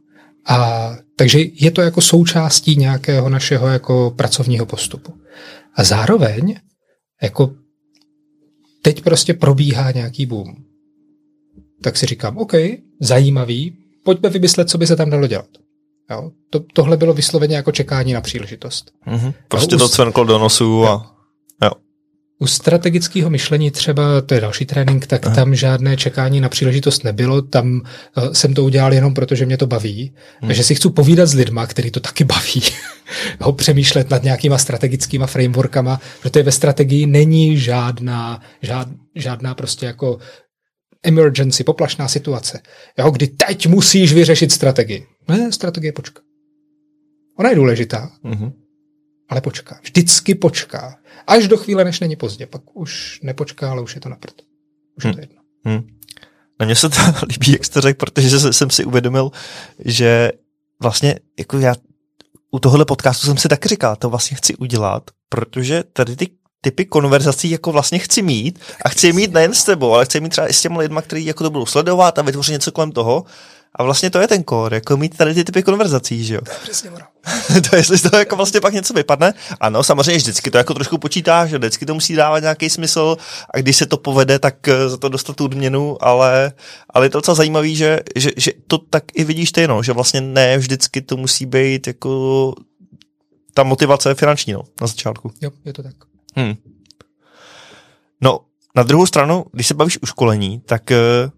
A 0.46 0.96
takže 1.16 1.38
je 1.52 1.70
to 1.70 1.80
jako 1.80 2.00
součástí 2.00 2.76
nějakého 2.76 3.28
našeho 3.28 3.68
jako 3.68 4.14
pracovního 4.16 4.66
postupu. 4.66 5.12
A 5.74 5.84
zároveň 5.84 6.56
jako 7.22 7.54
teď 8.82 9.02
prostě 9.02 9.34
probíhá 9.34 9.90
nějaký 9.90 10.26
boom. 10.26 10.56
Tak 11.82 11.96
si 11.96 12.06
říkám, 12.06 12.38
OK, 12.38 12.52
zajímavý, 13.00 13.76
pojďme 14.04 14.28
vymyslet, 14.28 14.70
co 14.70 14.78
by 14.78 14.86
se 14.86 14.96
tam 14.96 15.10
dalo 15.10 15.26
dělat. 15.26 15.48
Jo? 16.10 16.30
To, 16.50 16.60
tohle 16.72 16.96
bylo 16.96 17.14
vysloveně 17.14 17.56
jako 17.56 17.72
čekání 17.72 18.12
na 18.12 18.20
příležitost. 18.20 18.90
Mm-hmm. 19.06 19.34
Prostě 19.48 19.74
jo, 19.74 19.78
to 19.78 19.88
cvenklo 19.88 20.24
do 20.24 20.38
nosu 20.38 20.86
a... 20.86 21.16
Jo. 21.62 21.70
U 22.38 22.46
strategického 22.46 23.30
myšlení 23.30 23.70
třeba, 23.70 24.20
to 24.20 24.34
je 24.34 24.40
další 24.40 24.66
trénink, 24.66 25.06
tak 25.06 25.26
Aha. 25.26 25.34
tam 25.34 25.54
žádné 25.54 25.96
čekání 25.96 26.40
na 26.40 26.48
příležitost 26.48 27.04
nebylo, 27.04 27.42
tam 27.42 27.80
uh, 28.16 28.32
jsem 28.32 28.54
to 28.54 28.64
udělal 28.64 28.92
jenom 28.92 29.14
proto, 29.14 29.34
že 29.34 29.46
mě 29.46 29.56
to 29.56 29.66
baví, 29.66 30.14
hmm. 30.40 30.54
že 30.54 30.64
si 30.64 30.74
chci 30.74 30.90
povídat 30.90 31.28
s 31.28 31.34
lidma, 31.34 31.66
který 31.66 31.90
to 31.90 32.00
taky 32.00 32.24
baví, 32.24 32.62
ho 33.40 33.52
přemýšlet 33.52 34.10
nad 34.10 34.22
nějakýma 34.22 34.58
strategickýma 34.58 35.26
frameworkama, 35.26 36.00
protože 36.22 36.42
ve 36.42 36.52
strategii 36.52 37.06
není 37.06 37.58
žádná, 37.58 38.40
žád, 38.62 38.88
žádná 39.14 39.54
prostě 39.54 39.86
jako 39.86 40.18
emergency, 41.02 41.64
poplašná 41.64 42.08
situace, 42.08 42.60
jo, 42.98 43.10
kdy 43.10 43.26
teď 43.26 43.66
musíš 43.66 44.12
vyřešit 44.12 44.52
strategii. 44.52 45.06
Ne, 45.28 45.52
strategie 45.52 45.92
počká. 45.92 46.22
Ona 47.38 47.50
je 47.50 47.56
důležitá, 47.56 48.12
mm-hmm. 48.24 48.52
ale 49.28 49.40
počká. 49.40 49.80
Vždycky 49.82 50.34
počká. 50.34 50.98
Až 51.26 51.48
do 51.48 51.56
chvíle, 51.56 51.84
než 51.84 52.00
není 52.00 52.16
pozdě. 52.16 52.46
Pak 52.46 52.76
už 52.76 53.20
nepočká, 53.22 53.70
ale 53.70 53.82
už 53.82 53.94
je 53.94 54.00
to 54.00 54.08
na 54.08 54.16
prd. 54.16 54.42
Už 54.96 55.04
hmm. 55.04 55.10
je 55.10 55.14
to 55.14 55.20
jedno. 55.20 55.42
Hmm. 55.64 55.88
Na 56.60 56.66
mě 56.66 56.76
se 56.76 56.88
to 56.88 56.96
líbí, 57.28 57.52
jak 57.52 57.64
jste 57.64 57.80
řekl, 57.80 57.98
protože 57.98 58.52
jsem 58.52 58.70
si 58.70 58.84
uvědomil, 58.84 59.30
že 59.84 60.32
vlastně 60.80 61.14
jako 61.38 61.58
já 61.58 61.74
u 62.50 62.58
tohohle 62.58 62.84
podcastu 62.84 63.26
jsem 63.26 63.36
si 63.36 63.48
taky 63.48 63.68
říkal, 63.68 63.96
to 63.96 64.10
vlastně 64.10 64.36
chci 64.36 64.56
udělat, 64.56 65.10
protože 65.28 65.84
tady 65.92 66.16
ty 66.16 66.30
typy 66.60 66.84
konverzací 66.84 67.50
jako 67.50 67.72
vlastně 67.72 67.98
chci 67.98 68.22
mít 68.22 68.58
a 68.84 68.88
chci 68.88 69.06
je 69.06 69.12
mít 69.12 69.32
nejen 69.32 69.54
s 69.54 69.64
tebou, 69.64 69.94
ale 69.94 70.04
chci 70.04 70.20
mít 70.20 70.28
třeba 70.28 70.48
i 70.48 70.52
s 70.52 70.60
těmi 70.60 70.78
lidmi, 70.78 71.00
kteří 71.02 71.24
jako 71.24 71.44
to 71.44 71.50
budou 71.50 71.66
sledovat 71.66 72.18
a 72.18 72.22
vytvořit 72.22 72.52
něco 72.52 72.72
kolem 72.72 72.92
toho 72.92 73.24
a 73.76 73.82
vlastně 73.82 74.10
to 74.10 74.18
je 74.18 74.28
ten 74.28 74.42
kód, 74.42 74.72
jako 74.72 74.96
mít 74.96 75.16
tady 75.16 75.34
ty 75.34 75.44
typy 75.44 75.62
konverzací, 75.62 76.24
že 76.24 76.34
jo? 76.34 76.40
To 76.40 76.50
je 76.50 76.58
přesně 76.62 76.90
to 77.70 77.76
jestli 77.76 78.10
to 78.10 78.16
jako 78.16 78.36
vlastně 78.36 78.60
pak 78.60 78.74
něco 78.74 78.94
vypadne. 78.94 79.34
Ano, 79.60 79.82
samozřejmě 79.82 80.16
vždycky 80.16 80.50
to 80.50 80.58
jako 80.58 80.74
trošku 80.74 80.98
počítá, 80.98 81.46
že 81.46 81.58
vždycky 81.58 81.86
to 81.86 81.94
musí 81.94 82.14
dávat 82.14 82.38
nějaký 82.38 82.70
smysl 82.70 83.16
a 83.54 83.58
když 83.58 83.76
se 83.76 83.86
to 83.86 83.96
povede, 83.96 84.38
tak 84.38 84.68
eh, 84.68 84.88
za 84.88 84.96
to 84.96 85.08
dostat 85.08 85.36
tu 85.36 85.44
odměnu, 85.44 86.04
ale, 86.04 86.52
ale 86.90 87.06
je 87.06 87.10
to 87.10 87.18
docela 87.18 87.34
zajímavý, 87.34 87.76
že, 87.76 88.00
že, 88.16 88.30
že, 88.36 88.52
to 88.66 88.78
tak 88.78 89.04
i 89.14 89.24
vidíš 89.24 89.52
ty, 89.52 89.68
no, 89.68 89.82
že 89.82 89.92
vlastně 89.92 90.20
ne 90.20 90.58
vždycky 90.58 91.02
to 91.02 91.16
musí 91.16 91.46
být 91.46 91.86
jako 91.86 92.54
ta 93.54 93.62
motivace 93.62 94.14
finanční, 94.14 94.52
no, 94.52 94.62
na 94.80 94.86
začátku. 94.86 95.32
Jo, 95.40 95.50
je 95.64 95.72
to 95.72 95.82
tak. 95.82 95.94
Hmm. 96.36 96.54
No, 98.20 98.40
na 98.76 98.82
druhou 98.82 99.06
stranu, 99.06 99.44
když 99.52 99.66
se 99.66 99.74
bavíš 99.74 100.02
o 100.02 100.06
školení, 100.06 100.60
tak 100.60 100.90
uh, 100.90 101.30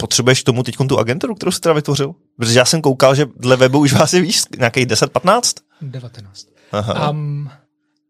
potřebuješ 0.00 0.44
tomu 0.44 0.62
teď 0.62 0.76
tu 0.88 0.98
agenturu, 0.98 1.34
kterou 1.34 1.50
jsi 1.50 1.60
teda 1.60 1.72
vytvořil? 1.72 2.14
Protože 2.36 2.58
já 2.58 2.64
jsem 2.64 2.82
koukal, 2.82 3.14
že 3.14 3.26
dle 3.36 3.56
webu 3.56 3.78
už 3.78 3.92
vás 3.92 4.12
je 4.12 4.20
víš, 4.20 4.42
nějakých 4.58 4.86
10-15? 4.86 5.54
19. 5.82 6.46
Aha. 6.72 7.10
Um, 7.10 7.50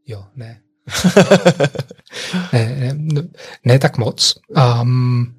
jo, 0.07 0.25
ne. 0.37 0.61
ne, 2.53 2.77
ne, 2.79 2.95
ne. 2.95 3.23
Ne 3.65 3.79
tak 3.79 3.99
moc. 3.99 4.35
Um, 4.81 5.35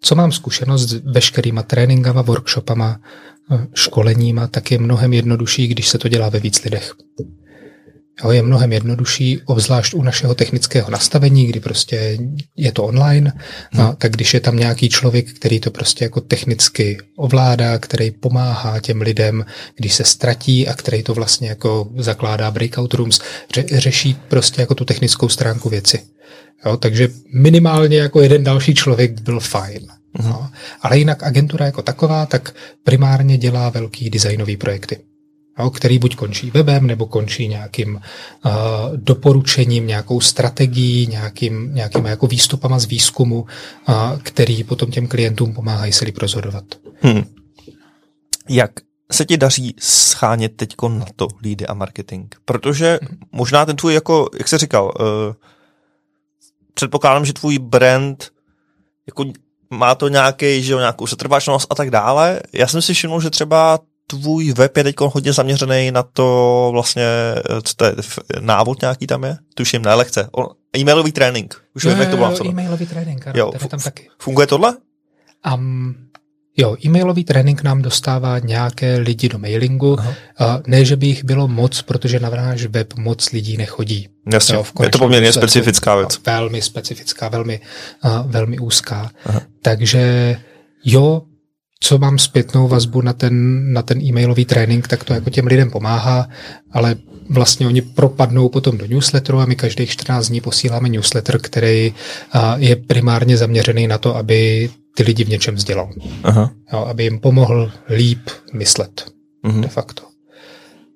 co 0.00 0.14
mám 0.14 0.32
zkušenost 0.32 0.88
s 0.88 0.92
veškerýma 1.12 1.62
tréninkama, 1.62 2.22
workshopama, 2.22 3.00
eh, 3.52 3.66
školeníma, 3.74 4.46
tak 4.46 4.70
je 4.70 4.78
mnohem 4.78 5.12
jednodušší, 5.12 5.68
když 5.68 5.88
se 5.88 5.98
to 5.98 6.08
dělá 6.08 6.28
ve 6.28 6.40
víc 6.40 6.64
lidech. 6.64 6.94
Jo, 8.24 8.30
je 8.30 8.42
mnohem 8.42 8.72
jednodušší, 8.72 9.40
obzvlášť 9.44 9.94
u 9.94 10.02
našeho 10.02 10.34
technického 10.34 10.90
nastavení, 10.90 11.46
kdy 11.46 11.60
prostě 11.60 12.18
je 12.56 12.72
to 12.72 12.84
online, 12.84 13.32
hmm. 13.72 13.96
tak 13.98 14.12
když 14.12 14.34
je 14.34 14.40
tam 14.40 14.56
nějaký 14.56 14.88
člověk, 14.88 15.32
který 15.32 15.60
to 15.60 15.70
prostě 15.70 16.04
jako 16.04 16.20
technicky 16.20 16.98
ovládá, 17.16 17.78
který 17.78 18.10
pomáhá 18.10 18.80
těm 18.80 19.00
lidem, 19.00 19.44
když 19.76 19.94
se 19.94 20.04
ztratí 20.04 20.68
a 20.68 20.74
který 20.74 21.02
to 21.02 21.14
vlastně 21.14 21.48
jako 21.48 21.88
zakládá 21.96 22.50
breakout 22.50 22.94
rooms, 22.94 23.20
ře, 23.54 23.64
řeší 23.72 24.16
prostě 24.28 24.60
jako 24.60 24.74
tu 24.74 24.84
technickou 24.84 25.28
stránku 25.28 25.68
věci. 25.68 25.98
Jo, 26.66 26.76
takže 26.76 27.08
minimálně 27.34 27.98
jako 27.98 28.20
jeden 28.20 28.44
další 28.44 28.74
člověk 28.74 29.20
byl 29.20 29.40
fajn. 29.40 29.86
Hmm. 30.18 30.30
No. 30.30 30.50
Ale 30.82 30.98
jinak 30.98 31.22
agentura 31.22 31.66
jako 31.66 31.82
taková, 31.82 32.26
tak 32.26 32.54
primárně 32.84 33.38
dělá 33.38 33.70
velký 33.70 34.10
designové 34.10 34.56
projekty. 34.56 35.11
Jo, 35.58 35.70
který 35.70 35.98
buď 35.98 36.16
končí 36.16 36.50
webem, 36.50 36.86
nebo 36.86 37.06
končí 37.06 37.48
nějakým 37.48 37.94
uh, 37.94 38.52
doporučením, 38.96 39.86
nějakou 39.86 40.20
strategií, 40.20 41.06
nějakým, 41.06 41.74
nějakým 41.74 42.04
jako 42.04 42.26
výstupama 42.26 42.78
z 42.78 42.84
výzkumu, 42.84 43.40
uh, 43.40 43.94
který 44.22 44.64
potom 44.64 44.90
těm 44.90 45.06
klientům 45.06 45.54
pomáhají 45.54 45.92
se 45.92 46.04
líp 46.04 46.18
rozhodovat. 46.18 46.64
Hmm. 47.00 47.22
Jak 48.48 48.70
se 49.12 49.24
ti 49.24 49.36
daří 49.36 49.74
schánět 49.78 50.56
teď 50.56 50.74
na 50.88 51.06
to 51.16 51.28
lídy 51.42 51.66
a 51.66 51.74
marketing? 51.74 52.34
Protože 52.44 52.98
možná 53.32 53.66
ten 53.66 53.76
tvůj, 53.76 53.94
jako, 53.94 54.28
jak 54.38 54.48
jsi 54.48 54.58
říkal, 54.58 54.84
uh, 55.00 55.34
předpokládám, 56.74 57.24
že 57.24 57.32
tvůj 57.32 57.58
brand 57.58 58.30
jako 59.06 59.24
má 59.70 59.94
to 59.94 60.08
nějaký, 60.08 60.62
že 60.62 60.72
jo, 60.72 60.78
nějakou 60.78 61.06
setrvačnost 61.06 61.66
a 61.70 61.74
tak 61.74 61.90
dále. 61.90 62.40
Já 62.52 62.66
jsem 62.66 62.82
si 62.82 62.94
všiml, 62.94 63.20
že 63.20 63.30
třeba 63.30 63.78
tvůj 64.06 64.52
web 64.52 64.76
je 64.76 64.84
teď 64.84 64.96
hodně 64.98 65.32
zaměřený 65.32 65.90
na 65.90 66.02
to 66.02 66.68
vlastně, 66.72 67.06
co 67.62 67.74
to 67.76 67.84
je, 67.84 67.94
návod 68.40 68.80
nějaký 68.80 69.06
tam 69.06 69.24
je? 69.24 69.36
Tuším, 69.54 69.82
ne, 69.82 69.94
lehce. 69.94 70.28
E-mailový 70.78 71.12
trénink. 71.12 71.62
Už 71.74 71.84
vím, 71.84 72.00
jak 72.00 72.10
to 72.10 72.16
bylo. 72.16 72.46
E-mailový 72.48 72.86
trénink, 72.86 73.26
ano, 73.26 73.34
jo, 73.38 73.52
tam 73.68 73.80
taky. 73.80 74.08
Funguje 74.18 74.46
tohle? 74.46 74.76
Um, 75.54 75.94
Jo, 76.56 76.76
e-mailový 76.84 77.24
trénink 77.24 77.62
nám 77.62 77.82
dostává 77.82 78.38
nějaké 78.38 78.98
lidi 78.98 79.28
do 79.28 79.38
mailingu. 79.38 79.96
Aha. 79.98 80.62
Ne, 80.66 80.84
že 80.84 80.96
by 80.96 81.06
jich 81.06 81.24
bylo 81.24 81.48
moc, 81.48 81.82
protože 81.82 82.20
na 82.20 82.30
náš 82.30 82.64
web 82.66 82.94
moc 82.94 83.30
lidí 83.32 83.56
nechodí. 83.56 84.08
Jasně, 84.32 84.54
jo, 84.54 84.64
je 84.82 84.90
to 84.90 84.98
poměrně 84.98 85.32
specifická 85.32 85.96
věc. 85.96 86.20
Velmi 86.26 86.62
specifická, 86.62 87.28
velmi, 87.28 87.60
uh, 88.04 88.30
velmi 88.30 88.58
úzká. 88.58 89.10
Aha. 89.26 89.40
Takže 89.62 90.36
jo, 90.84 91.22
co 91.82 91.98
mám 91.98 92.18
zpětnou 92.18 92.68
vazbu 92.68 93.00
na 93.00 93.12
ten, 93.12 93.66
na 93.72 93.82
ten 93.82 94.02
e-mailový 94.02 94.44
trénink, 94.44 94.88
tak 94.88 95.04
to 95.04 95.14
jako 95.14 95.30
těm 95.30 95.46
lidem 95.46 95.70
pomáhá, 95.70 96.28
ale 96.70 96.96
vlastně 97.30 97.66
oni 97.66 97.82
propadnou 97.82 98.48
potom 98.48 98.78
do 98.78 98.86
newsletteru 98.86 99.40
a 99.40 99.46
my 99.46 99.56
každých 99.56 99.90
14 99.90 100.28
dní 100.28 100.40
posíláme 100.40 100.88
newsletter, 100.88 101.38
který 101.38 101.94
je 102.56 102.76
primárně 102.76 103.36
zaměřený 103.36 103.86
na 103.86 103.98
to, 103.98 104.16
aby 104.16 104.70
ty 104.94 105.02
lidi 105.02 105.24
v 105.24 105.28
něčem 105.28 105.54
vzdělal. 105.54 105.90
Aha. 106.22 106.50
Jo, 106.72 106.78
aby 106.78 107.04
jim 107.04 107.20
pomohl 107.20 107.72
líp 107.88 108.30
myslet. 108.52 109.12
Uh-huh. 109.44 109.60
De 109.60 109.68
facto. 109.68 110.02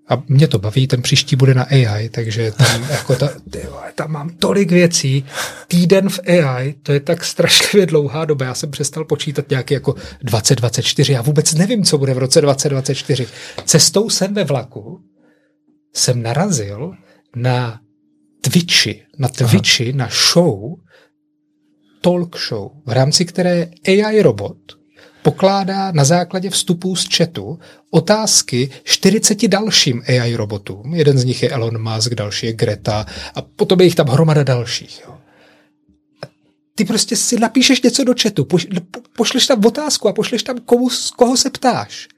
A 0.09 0.23
mě 0.29 0.49
to 0.49 0.59
baví, 0.59 0.87
ten 0.87 1.03
příští 1.03 1.37
bude 1.37 1.55
na 1.55 1.63
AI, 1.63 2.09
takže 2.09 2.53
tam, 2.53 2.83
jako 2.91 3.17
ta, 3.17 3.31
tyhle, 3.51 3.93
tam 3.95 4.13
mám 4.13 4.31
tolik 4.31 4.71
věcí. 4.71 5.25
Týden 5.69 6.09
v 6.09 6.21
AI, 6.27 6.75
to 6.83 6.93
je 6.93 7.01
tak 7.01 7.25
strašlivě 7.25 7.87
dlouhá 7.87 8.25
doba. 8.25 8.47
Já 8.47 8.55
jsem 8.55 8.71
přestal 8.71 9.05
počítat 9.05 9.51
nějaký 9.51 9.75
jako 9.75 9.95
2024. 10.23 11.13
Já 11.13 11.23
vůbec 11.23 11.55
nevím, 11.55 11.85
co 11.85 11.99
bude 11.99 12.15
v 12.15 12.19
roce 12.19 12.41
2024. 12.41 13.27
Cestou 13.65 14.11
jsem 14.11 14.35
ve 14.35 14.45
vlaku 14.45 15.01
jsem 15.95 16.23
narazil 16.23 16.93
na 17.37 17.81
Twitchi, 18.41 19.03
na 19.19 19.29
Twitchi, 19.29 19.89
Aha. 19.89 19.99
na 19.99 20.09
show, 20.33 20.75
talk 22.01 22.37
show, 22.49 22.71
v 22.87 22.93
rámci 22.93 23.25
které 23.25 23.69
AI 23.89 24.23
robot 24.23 24.76
pokládá 25.27 25.93
na 25.93 26.05
základě 26.05 26.51
vstupů 26.51 26.97
z 26.97 27.17
chatu 27.17 27.59
otázky 27.91 28.71
40 28.85 29.49
dalším 29.49 30.03
AI 30.09 30.35
robotům. 30.35 30.95
Jeden 30.95 31.19
z 31.19 31.25
nich 31.25 31.43
je 31.43 31.51
Elon 31.51 31.83
Musk, 31.83 32.15
další 32.15 32.47
je 32.47 32.53
Greta 32.53 33.07
a 33.35 33.43
potom 33.43 33.81
je 33.81 33.87
jich 33.87 33.95
tam 33.95 34.07
hromada 34.07 34.43
dalších. 34.43 35.03
Jo. 35.05 35.19
Ty 36.75 36.85
prostě 36.85 37.17
si 37.17 37.41
napíšeš 37.41 37.83
něco 37.83 38.05
do 38.05 38.15
chatu, 38.23 38.45
poš, 38.45 38.67
pošleš 39.17 39.47
tam 39.47 39.67
otázku 39.67 40.09
a 40.09 40.13
pošleš 40.13 40.43
tam, 40.43 40.59
komu, 40.59 40.89
koho 41.17 41.37
se 41.37 41.51
ptáš. 41.51 42.09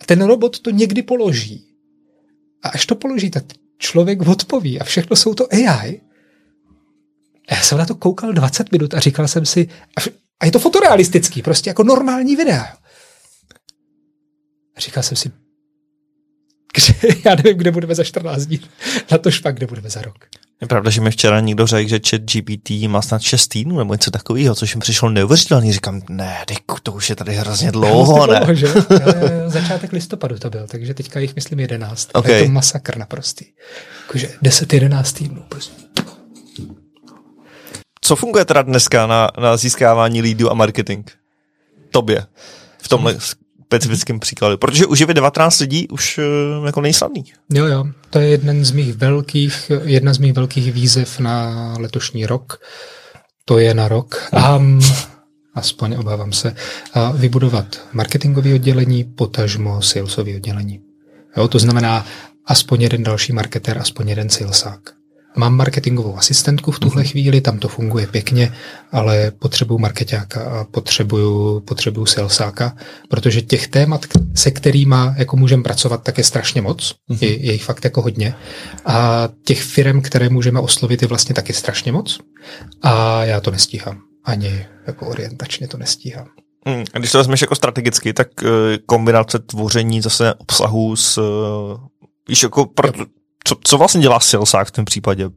A 0.00 0.04
ten 0.04 0.22
robot 0.22 0.58
to 0.58 0.70
někdy 0.70 1.02
položí. 1.02 1.64
A 2.62 2.68
až 2.68 2.86
to 2.86 2.94
položí, 2.94 3.30
tak 3.30 3.44
člověk 3.78 4.28
odpoví 4.28 4.80
a 4.80 4.84
všechno 4.84 5.16
jsou 5.16 5.34
to 5.34 5.46
AI. 5.52 6.00
Já 7.50 7.62
jsem 7.62 7.78
na 7.78 7.86
to 7.86 7.94
koukal 7.94 8.32
20 8.32 8.72
minut 8.72 8.94
a 8.94 9.00
říkal 9.00 9.28
jsem 9.28 9.46
si, 9.46 9.68
a 10.40 10.46
je 10.46 10.52
to 10.52 10.58
fotorealistický, 10.58 11.42
prostě 11.42 11.70
jako 11.70 11.84
normální 11.84 12.36
videa. 12.36 12.76
A 14.76 14.80
říkal 14.80 15.02
jsem 15.02 15.16
si, 15.16 15.30
kde, 16.74 17.16
já 17.24 17.34
nevím, 17.34 17.56
kde 17.56 17.70
budeme 17.70 17.94
za 17.94 18.04
14 18.04 18.46
dní, 18.46 18.60
na 19.10 19.18
to 19.18 19.30
špak, 19.30 19.56
kde 19.56 19.66
budeme 19.66 19.90
za 19.90 20.02
rok. 20.02 20.16
Je 20.60 20.68
pravda, 20.68 20.90
že 20.90 21.00
mi 21.00 21.10
včera 21.10 21.40
někdo 21.40 21.66
řekl, 21.66 21.88
že 21.88 22.00
chat 22.10 22.20
GPT 22.20 22.70
má 22.70 23.02
snad 23.02 23.22
6 23.22 23.48
týdnů 23.48 23.78
nebo 23.78 23.94
něco 23.94 24.10
takového, 24.10 24.54
což 24.54 24.74
mi 24.74 24.80
přišlo 24.80 25.10
neuvěřitelný. 25.10 25.72
Říkám, 25.72 26.02
ne, 26.08 26.36
deku, 26.48 26.76
to 26.82 26.92
už 26.92 27.10
je 27.10 27.16
tady 27.16 27.34
hrozně 27.34 27.72
dlouho, 27.72 28.26
ne? 28.26 28.36
Dlouho, 28.36 28.54
že? 28.54 28.68
Začátek 29.46 29.92
listopadu 29.92 30.38
to 30.38 30.50
byl, 30.50 30.66
takže 30.66 30.94
teďka 30.94 31.20
jich 31.20 31.34
myslím 31.34 31.60
11. 31.60 32.08
Okay. 32.12 32.32
je 32.32 32.42
to 32.42 32.48
masakr 32.48 32.98
naprostý. 32.98 33.44
Jakože 34.06 34.30
10-11 34.42 35.18
týdnů 35.18 35.42
prostě 35.48 35.72
co 38.06 38.16
funguje 38.16 38.44
teda 38.44 38.62
dneska 38.62 39.06
na, 39.06 39.28
na 39.40 39.56
získávání 39.56 40.22
lídů 40.22 40.50
a 40.50 40.54
marketing? 40.54 41.10
Tobě. 41.90 42.26
V 42.78 42.88
tomhle 42.88 43.12
hmm. 43.12 43.20
specifickém 43.64 44.20
příkladu. 44.20 44.58
Protože 44.58 44.86
uživit 44.86 45.14
19 45.14 45.60
lidí 45.60 45.88
už 45.88 46.18
uh, 46.18 46.66
jako 46.66 46.80
nejsladný. 46.80 47.24
Jo, 47.52 47.66
jo. 47.66 47.84
To 48.10 48.18
je 48.18 48.28
jeden 48.28 48.64
z 48.64 48.70
mých 48.70 48.92
velkých, 48.92 49.72
jedna 49.84 50.14
z 50.14 50.18
mých 50.18 50.32
velkých 50.32 50.72
výzev 50.72 51.18
na 51.18 51.74
letošní 51.78 52.26
rok. 52.26 52.60
To 53.44 53.58
je 53.58 53.74
na 53.74 53.88
rok. 53.88 54.28
Um, 54.56 54.80
aspoň 55.54 55.96
obávám 55.96 56.32
se, 56.32 56.54
a 56.94 57.12
vybudovat 57.12 57.80
marketingové 57.92 58.54
oddělení, 58.54 59.04
potažmo 59.04 59.82
salesové 59.82 60.36
oddělení. 60.36 60.80
Jo, 61.36 61.48
to 61.48 61.58
znamená 61.58 62.06
aspoň 62.46 62.82
jeden 62.82 63.02
další 63.02 63.32
marketer, 63.32 63.78
aspoň 63.78 64.08
jeden 64.08 64.28
salesák. 64.28 65.03
Mám 65.36 65.56
marketingovou 65.56 66.16
asistentku 66.16 66.70
v 66.70 66.78
tuhle 66.78 67.02
mhm. 67.02 67.10
chvíli, 67.10 67.40
tam 67.40 67.58
to 67.58 67.68
funguje 67.68 68.06
pěkně, 68.06 68.54
ale 68.92 69.30
potřebuju 69.30 69.78
marketáka 69.78 70.44
a 70.44 70.64
potřebuju, 70.64 71.60
potřebuju 71.60 72.06
salesáka, 72.06 72.76
protože 73.08 73.42
těch 73.42 73.68
témat, 73.68 74.06
se 74.34 74.50
kterými 74.50 74.96
jako 75.16 75.36
můžeme 75.36 75.62
pracovat, 75.62 76.02
tak 76.02 76.18
je 76.18 76.24
strašně 76.24 76.62
moc, 76.62 76.94
mhm. 77.08 77.18
je, 77.22 77.36
je 77.36 77.52
jich 77.52 77.64
fakt 77.64 77.84
jako 77.84 78.02
hodně. 78.02 78.34
A 78.84 79.28
těch 79.44 79.62
firm, 79.62 80.02
které 80.02 80.28
můžeme 80.28 80.60
oslovit, 80.60 81.02
je 81.02 81.08
vlastně 81.08 81.34
taky 81.34 81.52
strašně 81.52 81.92
moc. 81.92 82.18
A 82.82 83.24
já 83.24 83.40
to 83.40 83.50
nestíhám. 83.50 83.98
Ani 84.24 84.66
jako 84.86 85.06
orientačně 85.06 85.68
to 85.68 85.76
nestíhám. 85.76 86.26
Hmm, 86.66 86.84
když 86.98 87.12
to 87.12 87.18
vezmeš 87.18 87.40
jako 87.40 87.54
strategicky, 87.54 88.12
tak 88.12 88.28
uh, 88.42 88.48
kombinace 88.86 89.38
tvoření 89.38 90.00
zase 90.00 90.34
obsahu 90.34 90.96
s 90.96 91.18
uh, 91.18 91.24
víš, 92.28 92.42
jako 92.42 92.66
pro, 92.66 92.88
co, 93.44 93.56
co 93.64 93.78
vlastně 93.78 94.00
dělá 94.00 94.20
salesák 94.20 94.68
v 94.68 94.70
tom 94.70 94.84
případě? 94.84 95.30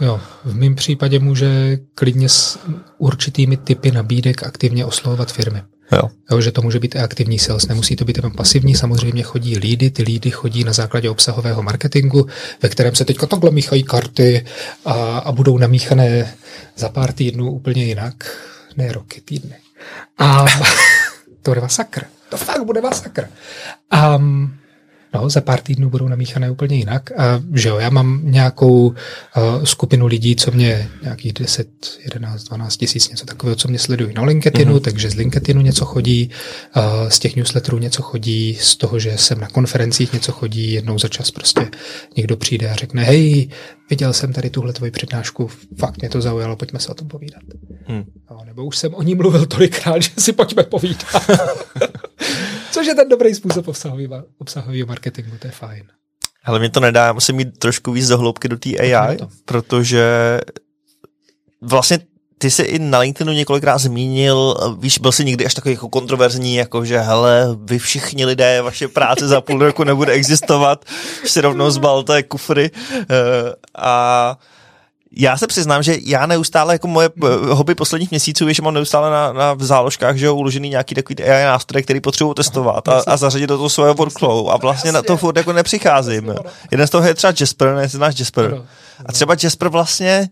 Jo, 0.00 0.20
v 0.44 0.54
mém 0.54 0.74
případě 0.74 1.18
může 1.18 1.78
klidně 1.94 2.28
s 2.28 2.58
určitými 2.98 3.56
typy 3.56 3.90
nabídek 3.90 4.42
aktivně 4.42 4.84
oslovovat 4.84 5.32
firmy. 5.32 5.62
Jo. 5.92 6.10
Jo, 6.30 6.40
že 6.40 6.52
to 6.52 6.62
může 6.62 6.78
být 6.78 6.94
i 6.94 6.98
aktivní 6.98 7.38
sales, 7.38 7.66
nemusí 7.66 7.96
to 7.96 8.04
být 8.04 8.16
jenom 8.16 8.32
pasivní, 8.32 8.74
samozřejmě 8.74 9.22
chodí 9.22 9.58
lídy, 9.58 9.90
ty 9.90 10.02
lídy 10.02 10.30
chodí 10.30 10.64
na 10.64 10.72
základě 10.72 11.10
obsahového 11.10 11.62
marketingu, 11.62 12.26
ve 12.62 12.68
kterém 12.68 12.94
se 12.94 13.04
teďka 13.04 13.26
takhle 13.26 13.50
míchají 13.50 13.82
karty 13.82 14.44
a, 14.84 14.92
a 15.18 15.32
budou 15.32 15.58
namíchané 15.58 16.34
za 16.76 16.88
pár 16.88 17.12
týdnů 17.12 17.52
úplně 17.52 17.84
jinak, 17.84 18.36
ne 18.76 18.92
roky, 18.92 19.20
týdny. 19.20 19.56
A 20.18 20.44
to 21.42 21.50
bude 21.50 21.60
masakr, 21.60 22.04
to 22.28 22.36
fakt 22.36 22.64
bude 22.64 22.80
masakr. 22.80 23.28
Um, 24.16 24.54
No, 25.14 25.30
za 25.30 25.40
pár 25.40 25.60
týdnů 25.60 25.90
budou 25.90 26.08
namíchané 26.08 26.50
úplně 26.50 26.76
jinak. 26.76 27.10
A 27.20 27.42
že 27.54 27.68
jo, 27.68 27.78
já 27.78 27.90
mám 27.90 28.20
nějakou 28.22 28.86
uh, 28.86 28.94
skupinu 29.64 30.06
lidí, 30.06 30.36
co 30.36 30.50
mě 30.50 30.88
nějakých 31.02 31.32
10, 31.32 31.68
11, 32.04 32.44
12 32.44 32.76
tisíc, 32.76 33.10
něco 33.10 33.26
takového, 33.26 33.56
co 33.56 33.68
mě 33.68 33.78
sledují 33.78 34.14
na 34.14 34.22
LinkedInu, 34.22 34.76
mm-hmm. 34.76 34.80
takže 34.80 35.10
z 35.10 35.14
LinkedInu 35.14 35.60
něco 35.60 35.84
chodí, 35.84 36.30
uh, 36.76 37.08
z 37.08 37.18
těch 37.18 37.36
newsletterů 37.36 37.78
něco 37.78 38.02
chodí, 38.02 38.58
z 38.60 38.76
toho, 38.76 38.98
že 38.98 39.18
jsem 39.18 39.40
na 39.40 39.48
konferencích 39.48 40.12
něco 40.12 40.32
chodí, 40.32 40.72
jednou 40.72 40.98
za 40.98 41.08
čas 41.08 41.30
prostě 41.30 41.70
někdo 42.16 42.36
přijde 42.36 42.70
a 42.70 42.74
řekne, 42.74 43.04
hej, 43.04 43.48
viděl 43.90 44.12
jsem 44.12 44.32
tady 44.32 44.50
tuhle 44.50 44.72
tvoji 44.72 44.90
přednášku, 44.90 45.50
fakt 45.78 46.00
mě 46.00 46.08
to 46.10 46.20
zaujalo, 46.20 46.56
pojďme 46.56 46.78
se 46.78 46.88
o 46.88 46.94
tom 46.94 47.08
povídat. 47.08 47.42
Hmm. 47.86 48.04
No, 48.30 48.40
nebo 48.46 48.64
už 48.64 48.76
jsem 48.76 48.94
o 48.94 49.02
ní 49.02 49.14
mluvil 49.14 49.46
tolikrát, 49.46 50.02
že 50.02 50.10
si 50.18 50.32
pojďme 50.32 50.62
povídat. 50.62 51.30
Což 52.72 52.86
je 52.86 52.94
ten 52.94 53.08
dobrý 53.08 53.34
způsob 53.34 53.68
obsahového, 53.68 54.24
obsahového 54.38 54.86
marketingu, 54.86 55.36
to 55.38 55.46
je 55.46 55.50
fajn. 55.50 55.84
Ale 56.44 56.58
mě 56.58 56.70
to 56.70 56.80
nedá, 56.80 57.06
já 57.06 57.12
musím 57.12 57.36
mít 57.36 57.58
trošku 57.58 57.92
víc 57.92 58.08
do 58.08 58.18
hloubky 58.18 58.48
do 58.48 58.58
té 58.58 58.70
AI, 58.70 59.18
protože 59.44 60.40
vlastně 61.60 61.98
ty 62.38 62.50
jsi 62.50 62.62
i 62.62 62.78
na 62.78 62.98
LinkedInu 62.98 63.32
několikrát 63.32 63.78
zmínil, 63.78 64.56
víš, 64.78 64.98
byl 64.98 65.12
jsi 65.12 65.24
někdy 65.24 65.46
až 65.46 65.54
takový 65.54 65.74
jako 65.74 65.88
kontroverzní, 65.88 66.54
jako 66.54 66.84
že 66.84 66.98
hele, 66.98 67.56
vy 67.64 67.78
všichni 67.78 68.24
lidé, 68.24 68.62
vaše 68.62 68.88
práce 68.88 69.28
za 69.28 69.40
půl 69.40 69.58
roku 69.58 69.84
nebude 69.84 70.12
existovat, 70.12 70.84
si 71.24 71.40
rovnou 71.40 71.70
zbalte 71.70 72.22
kufry 72.22 72.70
uh, 72.70 73.06
a 73.74 74.38
Já 75.16 75.36
se 75.36 75.46
přiznám, 75.46 75.82
že 75.82 75.96
já 76.04 76.26
neustále, 76.26 76.74
jako 76.74 76.88
moje 76.88 77.10
eh, 77.24 77.28
hobby 77.54 77.74
posledních 77.74 78.10
měsíců 78.10 78.48
je, 78.48 78.54
že 78.54 78.62
mám 78.62 78.74
neustále 78.74 79.10
na, 79.10 79.32
na 79.32 79.56
záložkách, 79.58 80.16
že 80.16 80.26
jo, 80.26 80.34
uložený 80.34 80.68
nějaký 80.68 80.94
takový 80.94 81.16
AI 81.24 81.44
nástroj, 81.44 81.82
který 81.82 82.00
potřebuji 82.00 82.34
testovat 82.34 82.88
a, 82.88 83.02
a 83.06 83.16
zařadit 83.16 83.46
do 83.46 83.56
toho 83.56 83.70
svého 83.70 83.94
workflow 83.94 84.50
a 84.50 84.56
vlastně 84.56 84.92
na 84.92 85.02
to 85.02 85.16
furt 85.16 85.36
jako 85.36 85.52
nepřicházím. 85.52 86.34
Jeden 86.70 86.86
z 86.86 86.90
toho 86.90 87.06
je 87.06 87.14
třeba 87.14 87.32
Jasper, 87.40 87.74
ne, 87.74 87.88
znáš 87.88 88.18
Jasper. 88.18 88.62
A 89.06 89.12
třeba 89.12 89.36
Jasper 89.42 89.68
vlastně 89.68 90.28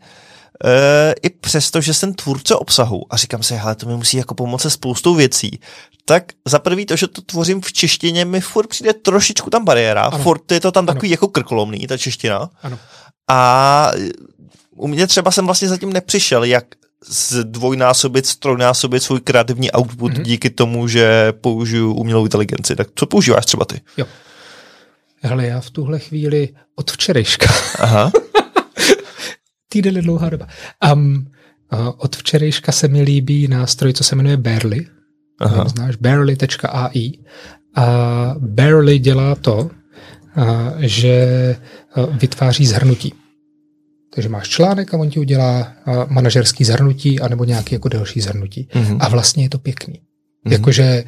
Uh, 0.65 1.13
i 1.23 1.31
přesto, 1.31 1.81
že 1.81 1.95
jsem 1.95 2.15
tvůrce 2.15 2.55
obsahu 2.55 3.03
a 3.11 3.17
říkám 3.17 3.43
si, 3.43 3.55
hele, 3.55 3.75
to 3.75 3.87
mi 3.87 3.97
musí 3.97 4.17
jako 4.17 4.35
pomoct 4.35 4.63
se 4.63 4.71
spoustou 4.71 5.15
věcí, 5.15 5.61
tak 6.05 6.25
za 6.47 6.59
prvý 6.59 6.87
to, 6.87 6.97
že 6.97 7.09
to 7.09 7.23
tvořím 7.23 7.61
v 7.61 7.73
češtině, 7.73 8.25
mi 8.25 8.41
furt 8.41 8.67
přijde 8.67 8.93
trošičku 8.93 9.51
tam 9.51 9.65
bariéra, 9.65 10.03
ano. 10.03 10.19
furt 10.19 10.53
je 10.53 10.61
to 10.61 10.73
tam 10.73 10.87
takový 10.87 11.09
ano. 11.09 11.13
jako 11.13 11.29
krkolomný, 11.29 11.87
ta 11.87 11.99
čeština. 11.99 12.51
Ano. 12.63 12.79
A 13.29 13.93
u 14.81 14.87
mě 14.87 15.07
třeba 15.07 15.31
jsem 15.31 15.47
vlastně 15.47 15.69
zatím 15.69 15.93
nepřišel, 15.93 16.45
jak 16.45 16.65
zdvojnásobit, 17.09 18.27
strojnásobit 18.27 19.03
svůj 19.03 19.21
kreativní 19.21 19.71
output 19.73 20.13
mm-hmm. 20.13 20.23
díky 20.23 20.51
tomu, 20.51 20.89
že 20.89 21.33
použiju 21.33 21.95
umělou 21.95 22.25
inteligenci. 22.25 22.77
Tak 22.77 22.89
co 22.95 23.07
používáš 23.07 23.47
třeba 23.47 23.65
ty? 23.65 23.81
Jo. 23.97 24.07
Hele, 25.23 25.47
já 25.47 25.61
v 25.61 25.71
tuhle 25.71 25.99
chvíli 25.99 26.49
od 26.77 26.91
včerejška. 26.91 27.47
Aha. 27.79 28.13
Týden 29.69 29.97
je 29.97 30.03
dlouhá 30.03 30.29
doba. 30.31 30.47
Um, 30.93 31.33
od 31.97 32.17
včerejška 32.17 32.73
se 32.73 32.89
mi 32.89 33.03
líbí 33.03 33.49
nástroj, 33.49 33.93
co 33.93 34.05
se 34.05 34.17
jmenuje 34.17 34.37
Barely. 34.37 34.87
Aha. 35.41 35.69
Znáš 35.69 35.97
barely.ai. 35.97 37.13
A 37.75 37.87
Barely 38.39 38.99
dělá 38.99 39.35
to, 39.35 39.71
že 40.79 41.57
vytváří 42.21 42.67
zhrnutí. 42.67 43.15
Takže 44.15 44.29
máš 44.29 44.49
článek 44.49 44.95
a 44.95 44.97
on 44.97 45.11
ti 45.11 45.21
udělá 45.21 45.77
manažerský 46.09 46.65
zhrnutí 46.65 47.21
anebo 47.21 47.45
nějaký 47.45 47.75
jako 47.75 47.89
delší 47.89 48.21
zhrnutí. 48.21 48.69
Mm-hmm. 48.73 48.99
A 49.01 49.09
vlastně 49.09 49.45
je 49.45 49.49
to 49.49 49.59
pěkný. 49.59 49.95
Mm-hmm. 49.95 50.53
Jakože 50.53 51.05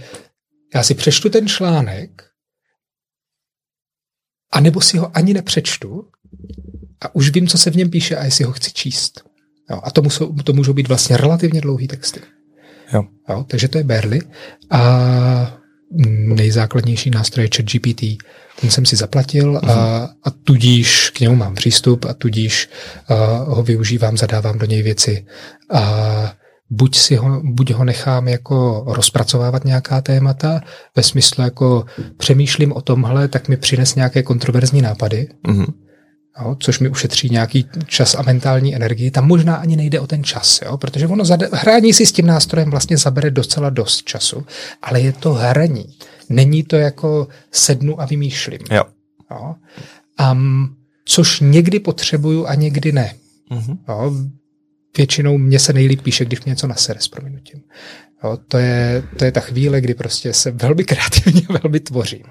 já 0.75 0.83
si 0.83 0.95
přečtu 0.95 1.31
ten 1.31 1.49
článek 1.49 2.23
a 4.53 4.61
nebo 4.61 4.81
si 4.81 4.99
ho 4.99 5.17
ani 5.17 5.35
nepřečtu 5.35 6.09
a 7.01 7.15
už 7.15 7.31
vím, 7.31 7.47
co 7.47 7.59
se 7.59 7.71
v 7.71 7.77
něm 7.77 7.91
píše 7.91 8.17
a 8.17 8.25
jestli 8.25 8.45
ho 8.45 8.53
chci 8.53 8.73
číst. 8.73 9.25
Jo, 9.71 9.81
a 9.85 9.91
to, 9.91 10.03
musou, 10.03 10.33
to 10.33 10.53
můžou 10.53 10.73
být 10.73 10.89
vlastně 10.89 11.17
relativně 11.17 11.61
dlouhý 11.61 11.89
texty. 11.89 12.21
Jo. 12.93 13.05
Jo, 13.29 13.45
takže 13.49 13.69
to 13.69 13.79
je 13.79 13.85
Berly. 13.85 14.21
A 14.71 15.62
nejzákladnější 16.35 17.11
nástroj 17.11 17.45
je 17.45 17.51
ChatGPT. 17.57 18.01
Ten 18.61 18.71
jsem 18.71 18.87
si 18.87 18.97
zaplatil 18.97 19.57
a, 19.57 19.61
mhm. 19.61 20.09
a 20.25 20.31
tudíž 20.45 21.11
k 21.11 21.21
němu 21.21 21.37
mám 21.37 21.55
přístup 21.55 22.05
a 22.05 22.15
tudíž 22.15 22.69
a, 23.09 23.15
ho 23.37 23.63
využívám, 23.63 24.17
zadávám 24.17 24.59
do 24.59 24.67
něj 24.67 24.83
věci. 24.83 25.27
A 25.73 26.33
buď, 26.71 26.97
si 26.97 27.17
ho, 27.17 27.41
buď 27.45 27.73
ho 27.73 27.85
nechám 27.85 28.29
jako 28.29 28.85
rozpracovávat 28.87 29.65
nějaká 29.65 30.01
témata, 30.01 30.61
ve 30.97 31.03
smyslu 31.03 31.45
jako 31.45 31.85
přemýšlím 32.17 32.73
o 32.73 32.81
tomhle, 32.81 33.29
tak 33.29 33.49
mi 33.49 33.57
přines 33.57 33.95
nějaké 33.95 34.23
kontroverzní 34.23 34.83
nápady, 34.83 35.29
mm-hmm 35.49 35.73
jo, 36.41 36.57
což 36.61 36.79
mi 36.79 36.89
ušetří 36.89 37.29
nějaký 37.31 37.67
čas 37.87 38.15
a 38.15 38.23
mentální 38.23 38.77
energii, 38.77 39.11
tam 39.11 39.27
možná 39.27 39.57
ani 39.57 39.77
nejde 39.77 40.01
o 40.01 40.07
ten 40.07 40.25
čas, 40.25 40.61
jo, 40.65 40.77
protože 40.77 41.07
ono 41.07 41.25
zade- 41.25 41.49
hraní 41.53 41.93
si 41.93 42.07
s 42.07 42.13
tím 42.13 42.27
nástrojem 42.27 42.71
vlastně 42.71 42.97
zabere 42.97 43.31
docela 43.31 43.71
dost 43.71 44.03
času, 44.03 44.47
ale 44.83 45.01
je 45.01 45.13
to 45.13 45.33
hraní. 45.33 45.85
Není 46.29 46.63
to 46.63 46.77
jako 46.77 47.29
sednu 47.53 48.01
a 48.01 48.07
vymýšlím. 48.07 48.61
Jo. 48.71 48.83
Jo. 49.31 49.55
Um, 50.33 50.77
což 51.05 51.41
někdy 51.41 51.81
potřebuju 51.81 52.47
a 52.47 52.55
někdy 52.55 52.93
ne. 52.93 53.15
Mm-hmm. 53.51 53.79
Jo. 53.89 54.13
Většinou 54.97 55.39
mě 55.39 55.59
se 55.59 55.73
nejlíp 55.73 56.03
píše, 56.03 56.25
když 56.25 56.45
mě 56.45 56.51
něco 56.51 56.67
nasere 56.67 57.01
s 57.01 57.09
prominutím. 57.09 57.61
Jo, 58.25 58.39
to, 58.49 58.59
je, 58.59 59.03
to 59.19 59.25
je 59.25 59.33
ta 59.33 59.41
chvíle, 59.41 59.81
kdy 59.81 59.95
prostě 59.95 60.33
se 60.33 60.51
velmi 60.51 60.85
kreativně 60.85 61.43
velmi 61.63 61.81
tvořím. 61.81 62.23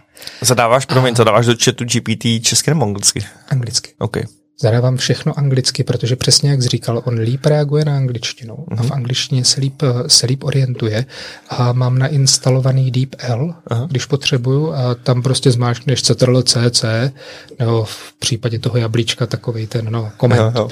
Zadáváš, 0.41 0.86
promiň, 0.86 1.15
zadáváš 1.15 1.45
do 1.45 1.56
chatu 1.63 1.84
GPT 1.84 2.25
česky 2.41 2.71
nebo 2.71 2.86
anglicky? 2.86 3.25
Anglicky. 3.49 3.89
OK. 3.97 4.17
Zadávám 4.60 4.97
všechno 4.97 5.39
anglicky, 5.39 5.84
protože 5.84 6.15
přesně 6.15 6.49
jak 6.49 6.62
jsi 6.62 6.69
říkal, 6.69 7.01
on 7.06 7.19
líp 7.19 7.45
reaguje 7.45 7.86
na 7.86 7.97
angličtinu 7.97 8.56
uh-huh. 8.56 8.80
a 8.80 8.82
v 8.82 8.86
mhm. 8.86 8.93
angličtině 8.93 9.45
se 9.45 9.62
líp, 9.62 9.84
se 10.08 10.25
líp 10.25 10.43
orientuje 10.43 11.06
a 11.49 11.73
mám 11.73 11.97
nainstalovaný 11.97 12.91
DeepL, 12.91 13.54
uh-huh. 13.69 13.88
když 13.88 14.06
potřebuju 14.06 14.73
a 14.73 14.95
tam 14.95 15.21
prostě 15.21 15.51
zmáčkneš 15.51 16.01
Ctrl 16.01 16.41
CC 16.41 16.86
nebo 17.60 17.84
v 17.84 18.13
případě 18.19 18.60
toho 18.60 18.77
jablíčka 18.77 19.25
takový 19.25 19.67
ten 19.67 19.88
no, 19.91 20.12
koment. 20.17 20.56
Uh-huh 20.56 20.71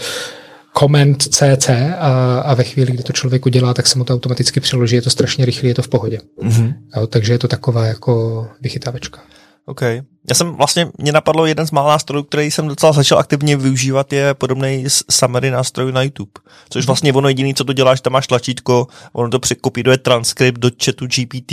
command 0.79 1.23
CC 1.23 1.69
a, 1.99 2.39
a 2.39 2.53
ve 2.53 2.63
chvíli, 2.63 2.91
kdy 2.91 3.03
to 3.03 3.13
člověk 3.13 3.45
udělá, 3.45 3.73
tak 3.73 3.87
se 3.87 3.97
mu 3.97 4.03
to 4.03 4.13
automaticky 4.13 4.59
přeloží, 4.59 4.95
je 4.95 5.01
to 5.01 5.09
strašně 5.09 5.45
rychlé, 5.45 5.69
je 5.69 5.75
to 5.75 5.81
v 5.81 5.87
pohodě. 5.87 6.19
Mm-hmm. 6.43 6.73
Jo, 6.95 7.07
takže 7.07 7.33
je 7.33 7.39
to 7.39 7.47
taková 7.47 7.85
jako 7.85 8.47
vychytávečka. 8.61 9.21
OK. 9.65 9.81
Já 10.29 10.35
jsem 10.35 10.55
vlastně, 10.55 10.87
mě 10.97 11.11
napadlo 11.11 11.45
jeden 11.45 11.67
z 11.67 11.71
mála 11.71 11.89
nástrojů, 11.89 12.23
který 12.23 12.51
jsem 12.51 12.67
docela 12.67 12.91
začal 12.91 13.19
aktivně 13.19 13.57
využívat, 13.57 14.13
je 14.13 14.33
podobný 14.33 14.85
summary 15.11 15.51
nástroj 15.51 15.91
na 15.91 16.01
YouTube. 16.01 16.31
Což 16.69 16.85
mhm. 16.85 16.87
vlastně 16.87 17.13
ono 17.13 17.27
jediné, 17.27 17.53
co 17.53 17.63
to 17.63 17.73
děláš, 17.73 18.01
tam 18.01 18.13
máš 18.13 18.27
tlačítko, 18.27 18.87
ono 19.13 19.29
to 19.29 19.39
překopíruje 19.39 19.97
transkript 19.97 20.59
do 20.59 20.69
chatu 20.85 21.07
GPT 21.07 21.51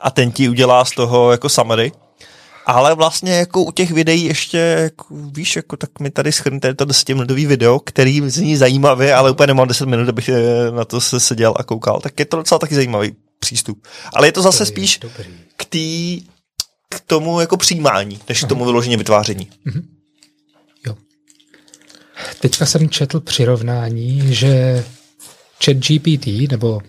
a 0.00 0.10
ten 0.10 0.32
ti 0.32 0.48
udělá 0.48 0.84
z 0.84 0.90
toho 0.90 1.32
jako 1.32 1.48
summary 1.48 1.92
ale 2.66 2.94
vlastně 2.94 3.32
jako 3.32 3.62
u 3.62 3.72
těch 3.72 3.90
videí 3.90 4.24
ještě, 4.24 4.58
jako, 4.58 5.06
víš, 5.10 5.56
jako 5.56 5.76
tak 5.76 6.00
mi 6.00 6.10
tady 6.10 6.32
schrňte 6.32 6.74
to 6.74 6.84
desetiminutový 6.84 7.46
video, 7.46 7.78
který 7.78 8.30
zní 8.30 8.56
zajímavě, 8.56 9.14
ale 9.14 9.30
úplně 9.30 9.46
nemám 9.46 9.68
10 9.68 9.86
minut, 9.86 10.08
abych 10.08 10.28
eh, 10.28 10.70
na 10.70 10.84
to 10.84 11.00
se 11.00 11.20
seděl 11.20 11.54
a 11.56 11.62
koukal, 11.62 12.00
tak 12.00 12.18
je 12.18 12.24
to 12.24 12.36
docela 12.36 12.58
taky 12.58 12.74
zajímavý 12.74 13.16
přístup. 13.38 13.86
Ale 14.12 14.28
je 14.28 14.32
to 14.32 14.42
zase 14.42 14.64
dobrý, 14.64 14.72
spíš 14.72 14.98
dobrý. 14.98 15.24
k 15.56 15.64
tý, 15.64 16.20
k 16.88 17.00
tomu 17.06 17.40
jako 17.40 17.56
přijímání, 17.56 18.20
než 18.28 18.44
k 18.44 18.48
tomu 18.48 18.64
vyloženě 18.64 18.96
vytváření. 18.96 19.50
Mm-hmm. 19.66 19.82
Jo. 20.86 20.96
Teďka 22.40 22.66
jsem 22.66 22.88
četl 22.88 23.20
přirovnání, 23.20 24.34
že 24.34 24.84
chat 25.64 25.76
GPT, 25.76 26.50
nebo 26.50 26.80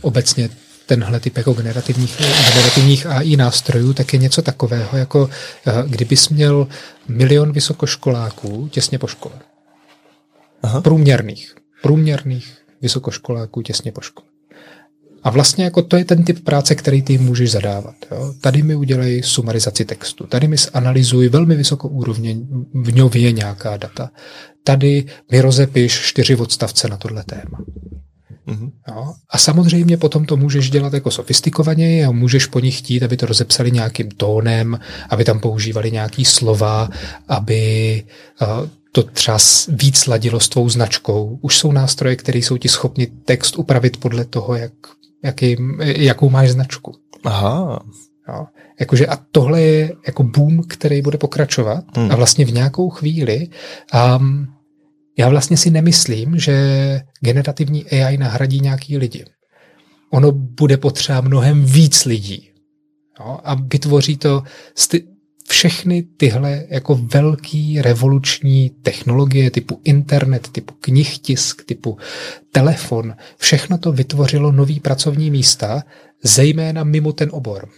obecně 0.00 0.50
tenhle 0.86 1.20
typ 1.20 1.36
jako 1.36 1.52
generativních, 1.52 2.16
generativních 2.54 3.06
AI 3.06 3.36
nástrojů, 3.36 3.92
tak 3.92 4.12
je 4.12 4.18
něco 4.18 4.42
takového, 4.42 4.98
jako 4.98 5.30
eh, 5.66 5.72
kdybys 5.86 6.28
měl 6.28 6.68
milion 7.08 7.52
vysokoškoláků 7.52 8.68
těsně 8.68 8.98
po 8.98 9.06
škole. 9.06 9.34
Aha. 10.62 10.80
Průměrných. 10.80 11.54
Průměrných 11.82 12.58
vysokoškoláků 12.82 13.62
těsně 13.62 13.92
po 13.92 14.00
škole. 14.00 14.26
A 15.22 15.30
vlastně 15.30 15.64
jako 15.64 15.82
to 15.82 15.96
je 15.96 16.04
ten 16.04 16.24
typ 16.24 16.44
práce, 16.44 16.74
který 16.74 17.02
ty 17.02 17.18
můžeš 17.18 17.50
zadávat. 17.50 17.94
Jo? 18.10 18.34
Tady 18.40 18.62
mi 18.62 18.74
udělej 18.74 19.22
sumarizaci 19.22 19.84
textu, 19.84 20.26
tady 20.26 20.48
mi 20.48 20.56
analyzuj 20.72 21.28
velmi 21.28 21.56
vysokou 21.56 21.88
úrovně 21.88 22.36
v 22.74 22.94
něvě 22.94 23.32
nějaká 23.32 23.76
data. 23.76 24.10
Tady 24.64 25.04
mi 25.32 25.40
rozepiš 25.40 26.00
čtyři 26.02 26.36
odstavce 26.36 26.88
na 26.88 26.96
tohle 26.96 27.24
téma. 27.24 27.58
Mm-hmm. 28.46 28.70
Jo? 28.88 29.14
A 29.30 29.38
samozřejmě 29.38 29.96
potom 29.96 30.24
to 30.24 30.36
můžeš 30.36 30.70
dělat 30.70 30.92
jako 30.92 31.10
sofistikovaněji 31.10 32.04
a 32.04 32.10
můžeš 32.10 32.46
po 32.46 32.60
nich 32.60 32.78
chtít, 32.78 33.02
aby 33.02 33.16
to 33.16 33.26
rozepsali 33.26 33.70
nějakým 33.70 34.10
tónem, 34.10 34.78
aby 35.10 35.24
tam 35.24 35.40
používali 35.40 35.90
nějaký 35.90 36.24
slova, 36.24 36.88
aby 37.28 38.04
uh, 38.42 38.68
to 38.92 39.02
třeba 39.02 39.38
víc 39.68 39.98
sladilo 39.98 40.40
s 40.40 40.48
tvou 40.48 40.68
značkou. 40.68 41.38
Už 41.42 41.58
jsou 41.58 41.72
nástroje, 41.72 42.16
které 42.16 42.38
jsou 42.38 42.56
ti 42.56 42.68
schopni 42.68 43.06
text 43.06 43.56
upravit 43.56 43.96
podle 43.96 44.24
toho, 44.24 44.54
jak, 44.56 44.72
jaký, 45.24 45.56
jakou 45.80 46.30
máš 46.30 46.50
značku. 46.50 46.94
Aha. 47.24 47.82
Jo. 48.28 48.46
Jakože 48.80 49.06
a 49.06 49.18
tohle 49.32 49.60
je 49.60 49.92
jako 50.06 50.22
boom, 50.22 50.62
který 50.62 51.02
bude 51.02 51.18
pokračovat 51.18 51.84
hmm. 51.96 52.10
a 52.10 52.16
vlastně 52.16 52.44
v 52.44 52.52
nějakou 52.52 52.90
chvíli 52.90 53.48
um, 54.18 54.46
já 55.18 55.28
vlastně 55.28 55.56
si 55.56 55.70
nemyslím, 55.70 56.38
že 56.38 57.00
generativní 57.20 57.90
AI 57.90 58.16
nahradí 58.16 58.60
nějaký 58.60 58.98
lidi. 58.98 59.24
Ono 60.10 60.32
bude 60.32 60.76
potřeba 60.76 61.20
mnohem 61.20 61.64
víc 61.64 62.04
lidí. 62.04 62.50
Jo? 63.20 63.38
A 63.44 63.54
vytvoří 63.54 64.16
to 64.16 64.42
sty- 64.74 65.06
všechny 65.48 66.02
tyhle 66.02 66.64
jako 66.68 66.94
velký 66.94 67.82
revoluční 67.82 68.70
technologie 68.70 69.50
typu 69.50 69.80
internet, 69.84 70.48
typu 70.52 70.74
knihtisk, 70.80 71.64
typu 71.64 71.98
telefon, 72.52 73.14
všechno 73.36 73.78
to 73.78 73.92
vytvořilo 73.92 74.52
nový 74.52 74.80
pracovní 74.80 75.30
místa, 75.30 75.82
zejména 76.22 76.84
mimo 76.84 77.12
ten 77.12 77.28
obor. 77.32 77.68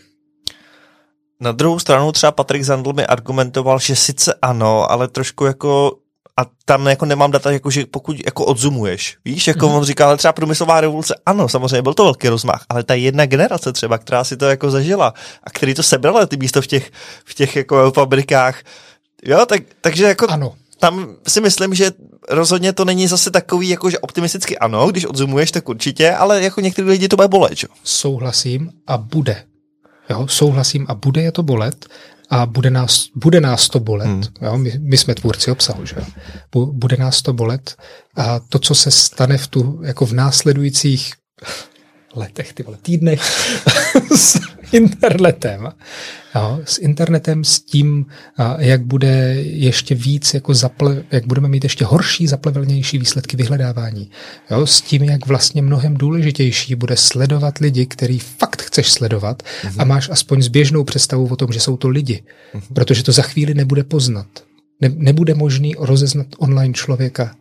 Na 1.40 1.52
druhou 1.52 1.78
stranu 1.78 2.12
třeba 2.12 2.32
Patrik 2.32 2.62
Zandl 2.62 2.92
mi 2.92 3.06
argumentoval, 3.06 3.78
že 3.78 3.96
sice 3.96 4.34
ano, 4.42 4.90
ale 4.90 5.08
trošku 5.08 5.44
jako 5.44 5.98
a 6.40 6.46
tam 6.64 6.86
jako 6.86 7.06
nemám 7.06 7.30
data, 7.30 7.50
jako 7.50 7.70
že 7.70 7.86
pokud 7.86 8.16
jako 8.24 8.44
odzumuješ, 8.44 9.16
víš, 9.24 9.46
jako 9.46 9.66
mm-hmm. 9.66 9.76
on 9.76 9.84
říká, 9.84 10.06
ale 10.06 10.16
třeba 10.16 10.32
průmyslová 10.32 10.80
revoluce, 10.80 11.14
ano, 11.26 11.48
samozřejmě 11.48 11.82
byl 11.82 11.94
to 11.94 12.04
velký 12.04 12.28
rozmach, 12.28 12.64
ale 12.68 12.82
ta 12.82 12.94
jedna 12.94 13.26
generace 13.26 13.72
třeba, 13.72 13.98
která 13.98 14.24
si 14.24 14.36
to 14.36 14.44
jako 14.44 14.70
zažila 14.70 15.14
a 15.44 15.50
který 15.50 15.74
to 15.74 15.82
sebrala 15.82 16.26
ty 16.26 16.36
místo 16.36 16.62
v 16.62 16.66
těch, 16.66 16.90
v 17.24 17.34
těch 17.34 17.56
jako 17.56 17.92
fabrikách, 17.92 18.62
jo, 19.24 19.46
tak, 19.46 19.62
takže 19.80 20.04
jako 20.04 20.26
ano. 20.30 20.54
tam 20.78 21.16
si 21.28 21.40
myslím, 21.40 21.74
že 21.74 21.90
rozhodně 22.30 22.72
to 22.72 22.84
není 22.84 23.06
zase 23.06 23.30
takový, 23.30 23.68
jako 23.68 23.90
že 23.90 23.98
optimisticky 23.98 24.58
ano, 24.58 24.90
když 24.90 25.04
odzumuješ, 25.04 25.50
tak 25.50 25.68
určitě, 25.68 26.12
ale 26.12 26.42
jako 26.42 26.60
některý 26.60 26.88
lidi 26.88 27.08
to 27.08 27.16
bude 27.16 27.28
bolet, 27.28 27.58
že? 27.58 27.66
Souhlasím 27.84 28.70
a 28.86 28.96
bude. 28.98 29.44
Jo, 30.10 30.28
souhlasím 30.28 30.86
a 30.88 30.94
bude 30.94 31.22
je 31.22 31.32
to 31.32 31.42
bolet 31.42 31.86
a 32.34 32.46
bude 32.46 32.70
nás, 32.70 33.06
bude 33.14 33.40
nás 33.40 33.68
to 33.68 33.80
bolet. 33.80 34.06
Hmm. 34.06 34.22
Jo, 34.42 34.58
my, 34.58 34.72
my 34.78 34.96
jsme 34.96 35.14
tvůrci 35.14 35.50
obsahu, 35.50 35.86
že 35.86 35.96
Bude 36.54 36.96
nás 36.96 37.22
to 37.22 37.32
bolet 37.32 37.76
a 38.16 38.40
to, 38.40 38.58
co 38.58 38.74
se 38.74 38.90
stane 38.90 39.38
v 39.38 39.46
tu, 39.46 39.80
jako 39.84 40.06
v 40.06 40.12
následujících 40.12 41.12
letech, 42.16 42.52
ty 42.52 42.62
vole, 42.62 42.78
týdnech 42.82 43.20
s 44.16 44.40
internetem. 44.72 45.72
Jo, 46.34 46.60
s 46.64 46.78
internetem, 46.78 47.44
s 47.44 47.60
tím, 47.60 48.06
jak 48.58 48.82
bude 48.82 49.34
ještě 49.40 49.94
víc, 49.94 50.34
jako 50.34 50.54
zaple, 50.54 51.04
jak 51.10 51.26
budeme 51.26 51.48
mít 51.48 51.64
ještě 51.64 51.84
horší, 51.84 52.26
zaplevelnější 52.26 52.98
výsledky 52.98 53.36
vyhledávání. 53.36 54.10
Jo, 54.50 54.66
s 54.66 54.80
tím, 54.80 55.02
jak 55.02 55.26
vlastně 55.26 55.62
mnohem 55.62 55.96
důležitější 55.96 56.74
bude 56.74 56.96
sledovat 56.96 57.58
lidi, 57.58 57.86
který 57.86 58.18
fakt 58.18 58.62
chceš 58.62 58.92
sledovat 58.92 59.42
mm-hmm. 59.42 59.74
a 59.78 59.84
máš 59.84 60.08
aspoň 60.10 60.42
zběžnou 60.42 60.84
představu 60.84 61.26
o 61.26 61.36
tom, 61.36 61.52
že 61.52 61.60
jsou 61.60 61.76
to 61.76 61.88
lidi. 61.88 62.22
Mm-hmm. 62.54 62.74
Protože 62.74 63.02
to 63.02 63.12
za 63.12 63.22
chvíli 63.22 63.54
nebude 63.54 63.84
poznat. 63.84 64.26
Ne, 64.80 64.90
nebude 64.94 65.34
možný 65.34 65.74
rozeznat 65.78 66.26
online 66.38 66.74
člověka, 66.74 67.36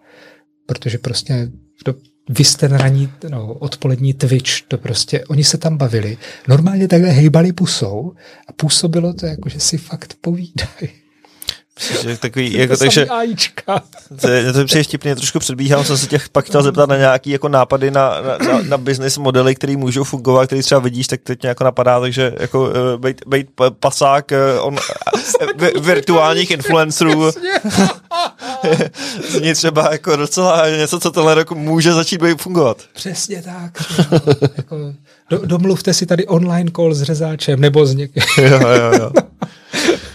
protože 0.65 0.97
prostě 0.97 1.51
v 1.79 1.83
vy 2.29 2.43
jste 2.43 2.67
raní, 2.67 3.09
no, 3.29 3.53
odpolední 3.53 4.13
Twitch, 4.13 4.61
to 4.67 4.77
prostě, 4.77 5.25
oni 5.25 5.43
se 5.43 5.57
tam 5.57 5.77
bavili, 5.77 6.17
normálně 6.47 6.87
takhle 6.87 7.09
hejbali 7.09 7.53
pusou 7.53 8.13
a 8.47 8.53
působilo 8.53 9.13
to 9.13 9.25
jako, 9.25 9.49
že 9.49 9.59
si 9.59 9.77
fakt 9.77 10.13
povídají. 10.21 11.02
Takový, 12.19 12.53
jako, 12.53 12.77
takže, 12.77 13.07
to, 14.21 14.27
je, 14.27 14.53
to 14.53 14.65
přijde 14.65 14.83
vtipně, 14.83 15.15
trošku 15.15 15.39
předbíhám, 15.39 15.85
jsem 15.85 15.97
se 15.97 16.07
těch 16.07 16.29
pak 16.29 16.45
chtěl 16.45 16.63
zeptat 16.63 16.89
na 16.89 16.97
nějaký 16.97 17.29
jako 17.29 17.49
nápady 17.49 17.91
na, 17.91 18.21
na, 18.21 18.37
na, 18.37 18.61
na 18.67 18.77
business 18.77 19.17
modely, 19.17 19.55
které 19.55 19.77
můžou 19.77 20.03
fungovat, 20.03 20.45
který 20.45 20.61
třeba 20.61 20.81
vidíš, 20.81 21.07
tak 21.07 21.21
teď 21.23 21.41
mě 21.41 21.49
jako 21.49 21.63
napadá, 21.63 21.99
takže 21.99 22.33
jako 22.39 22.61
uh, 22.61 22.71
být, 22.97 23.21
být 23.27 23.47
pasák 23.79 24.31
uh, 24.31 24.67
on, 24.67 24.73
uh, 24.73 25.81
virtuálních 25.81 26.51
influencerů 26.51 27.31
zní 29.29 29.53
třeba 29.55 29.89
jako 29.91 30.15
docela 30.15 30.69
něco, 30.69 30.99
co 30.99 31.11
tenhle 31.11 31.35
rok 31.35 31.51
může 31.51 31.93
začít 31.93 32.21
být 32.21 32.41
fungovat. 32.41 32.77
Přesně 32.93 33.41
tak. 33.41 33.83
jako, 34.57 34.75
do, 35.29 35.45
domluvte 35.45 35.93
si 35.93 36.05
tady 36.05 36.27
online 36.27 36.71
call 36.75 36.93
s 36.93 37.01
řezáčem 37.01 37.61
nebo 37.61 37.85
s 37.85 37.95
někým. 37.95 38.23
jo, 38.37 38.59
jo, 38.67 38.91
jo. 38.99 39.11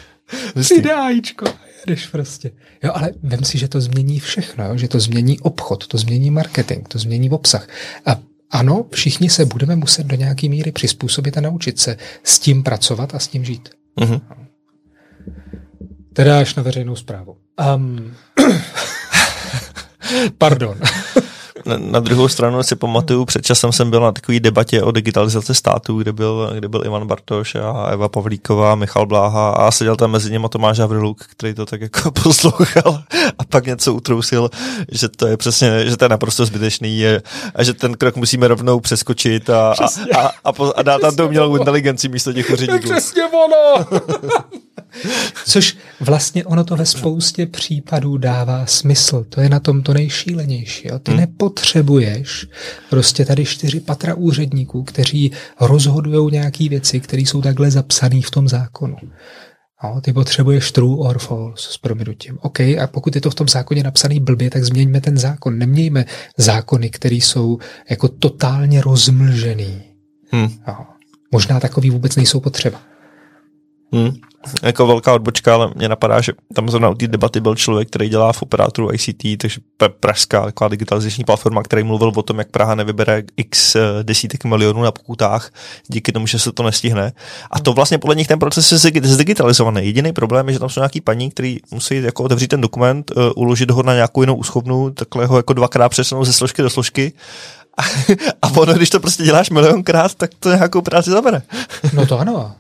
Přijde 0.61 0.95
ajíčko 0.95 1.47
jedeš 1.87 2.07
prostě. 2.07 2.51
Jo, 2.83 2.91
ale 2.95 3.11
vem 3.23 3.45
si, 3.45 3.59
že 3.59 3.69
to 3.69 3.81
změní 3.81 4.21
všechno, 4.21 4.65
jo? 4.65 4.77
že 4.77 4.89
to 4.89 5.01
změní 5.01 5.41
obchod, 5.41 5.87
to 5.87 5.99
změní 5.99 6.31
marketing, 6.31 6.89
to 6.89 6.99
změní 6.99 7.31
obsah. 7.31 7.69
A 8.07 8.17
ano, 8.51 8.87
všichni 8.93 9.31
se 9.31 9.45
budeme 9.45 9.77
muset 9.77 10.07
do 10.07 10.17
nějaké 10.17 10.49
míry 10.49 10.73
přizpůsobit 10.73 11.39
a 11.39 11.41
naučit 11.41 11.79
se 11.79 11.97
s 12.25 12.39
tím 12.39 12.63
pracovat 12.63 13.15
a 13.15 13.19
s 13.19 13.29
tím 13.29 13.45
žít. 13.45 13.69
Mm-hmm. 14.01 14.21
Teda 16.13 16.41
až 16.41 16.55
na 16.55 16.63
veřejnou 16.63 16.97
zprávu. 16.97 17.37
Um, 17.77 18.15
pardon. 20.39 20.81
Na, 21.67 21.77
na 21.79 22.01
druhou 22.01 22.29
stranu 22.29 22.63
si 22.63 22.77
pamatuju, 22.77 23.25
před 23.25 23.47
časem 23.47 23.73
jsem 23.73 23.91
byl 23.91 24.01
na 24.01 24.13
takové 24.13 24.41
debatě 24.41 24.83
o 24.83 24.91
digitalizaci 24.91 25.55
státu, 25.55 25.99
kde 25.99 26.13
byl, 26.13 26.51
kde 26.55 26.69
byl 26.69 26.83
Ivan 26.85 27.07
Bartoš 27.07 27.55
a 27.55 27.87
Eva 27.91 28.09
Pavlíková, 28.09 28.75
Michal 28.75 29.07
Bláha 29.07 29.51
a 29.51 29.71
seděl 29.71 29.97
tam 29.97 30.11
mezi 30.11 30.31
nimi 30.31 30.47
Tomáš 30.51 30.79
Havriluk, 30.79 31.25
který 31.25 31.55
to 31.55 31.67
tak 31.67 31.81
jako 31.81 32.11
poslouchal 32.23 33.03
a 33.39 33.45
pak 33.45 33.67
něco 33.67 33.95
utrousil, 33.95 34.51
že 34.93 35.09
to 35.09 35.27
je 35.27 35.37
přesně, 35.37 35.87
že 35.87 35.97
to 35.97 36.05
je 36.05 36.09
naprosto 36.09 36.47
zbytečný 36.47 36.99
je, 36.99 37.23
a 37.55 37.63
že 37.63 37.75
ten 37.75 37.95
krok 37.95 38.17
musíme 38.17 38.49
rovnou 38.49 38.81
přeskočit 38.81 39.51
a, 39.51 39.73
a, 39.73 40.19
a, 40.19 40.33
a, 40.45 40.53
a 40.77 40.83
dát 40.83 41.01
tam 41.01 41.17
to 41.17 41.27
umělou 41.27 41.57
inteligenci 41.57 42.09
místo 42.09 42.33
těch 42.33 42.51
úředníků. 42.53 42.91
Přesně 42.91 43.23
ono! 43.25 43.87
Což 45.47 45.77
vlastně 46.01 46.45
ono 46.45 46.65
to 46.65 46.77
ve 46.77 46.87
spoustě 46.87 47.47
případů 47.47 48.19
dává 48.19 48.67
smysl. 48.67 49.27
To 49.29 49.41
je 49.41 49.49
na 49.49 49.61
tom 49.61 49.83
to 49.83 49.95
nejšílenější. 49.95 50.89
Jo? 50.89 50.99
Ty 50.99 51.11
hmm. 51.11 51.21
nepotřebuješ 51.21 52.47
prostě 52.91 53.25
tady 53.25 53.45
čtyři 53.45 53.81
patra 53.81 54.15
úředníků, 54.15 54.83
kteří 54.83 55.33
rozhodují 55.61 56.33
nějaké 56.33 56.69
věci, 56.69 57.01
které 57.01 57.23
jsou 57.23 57.43
takhle 57.43 57.71
zapsané 57.71 58.21
v 58.23 58.31
tom 58.31 58.49
zákonu. 58.49 58.97
No, 59.85 60.01
ty 60.01 60.13
potřebuješ 60.13 60.73
true 60.73 60.97
or 60.99 61.19
false 61.19 61.69
s 61.73 61.79
proměnutím. 61.79 62.39
OK, 62.43 62.61
a 62.61 62.87
pokud 62.91 63.15
je 63.15 63.21
to 63.21 63.31
v 63.31 63.35
tom 63.35 63.49
zákoně 63.49 63.83
napsaný 63.83 64.21
blbě, 64.21 64.51
tak 64.51 64.65
změňme 64.65 65.01
ten 65.01 65.19
zákon. 65.19 65.59
Nemějme 65.59 66.05
zákony, 66.37 66.91
které 66.91 67.15
jsou 67.15 67.59
jako 67.91 68.09
totálně 68.09 68.81
rozmlžený. 68.81 69.83
Hmm. 70.31 70.49
No, 70.67 70.87
možná 71.33 71.61
takový 71.61 71.91
vůbec 71.91 72.17
nejsou 72.17 72.41
potřeba. 72.41 72.83
Hmm. 73.93 74.11
Jako 74.63 74.87
velká 74.87 75.15
odbočka, 75.15 75.55
ale 75.55 75.71
mě 75.75 75.89
napadá, 75.89 76.21
že 76.21 76.33
tam 76.55 76.71
zrovna 76.71 76.89
u 76.89 76.95
té 76.95 77.07
debaty 77.07 77.41
byl 77.41 77.55
člověk, 77.55 77.89
který 77.89 78.09
dělá 78.09 78.33
v 78.33 78.43
operátoru 78.43 78.93
ICT, 78.93 79.41
takže 79.41 79.61
pražská 80.01 80.45
taková 80.45 80.69
digitalizační 80.69 81.25
platforma, 81.25 81.63
který 81.63 81.83
mluvil 81.83 82.13
o 82.17 82.23
tom, 82.23 82.39
jak 82.39 82.51
Praha 82.51 82.75
nevybere 82.75 83.23
x 83.37 83.77
eh, 83.77 83.81
desítek 84.03 84.45
milionů 84.45 84.83
na 84.83 84.93
pokutách 84.93 85.51
díky 85.89 86.13
tomu, 86.13 86.27
že 86.27 86.39
se 86.39 86.53
to 86.53 86.63
nestihne. 86.63 87.13
A 87.51 87.61
to 87.61 87.73
vlastně 87.73 87.99
podle 87.99 88.15
nich 88.15 88.27
ten 88.27 88.39
proces 88.39 88.73
je 88.73 88.79
zdigitalizovaný. 89.03 89.87
Jediný 89.87 90.13
problém 90.13 90.49
je, 90.49 90.53
že 90.53 90.59
tam 90.59 90.69
jsou 90.69 90.81
nějaký 90.81 91.01
paní, 91.01 91.31
který 91.31 91.59
musí 91.71 92.03
jako 92.03 92.23
otevřít 92.23 92.49
ten 92.49 92.61
dokument, 92.61 93.11
uh, 93.11 93.31
uložit 93.37 93.71
ho 93.71 93.83
na 93.83 93.95
nějakou 93.95 94.23
jinou 94.23 94.35
úschovnu, 94.35 94.91
takhle 94.91 95.27
ho 95.27 95.37
jako 95.37 95.53
dvakrát 95.53 95.89
přesunout 95.89 96.25
ze 96.25 96.33
složky 96.33 96.63
do 96.63 96.71
složky 96.71 97.13
a, 97.79 97.83
a 98.43 98.51
ono, 98.57 98.75
když 98.75 98.91
to 98.91 99.01
prostě 99.01 99.23
děláš 99.23 99.51
milionkrát, 99.51 100.15
tak 100.15 100.31
to 100.41 100.49
nějakou 100.55 100.83
práci 100.83 101.11
zabere. 101.11 101.43
No 101.93 102.07
to 102.07 102.19
ano. 102.19 102.55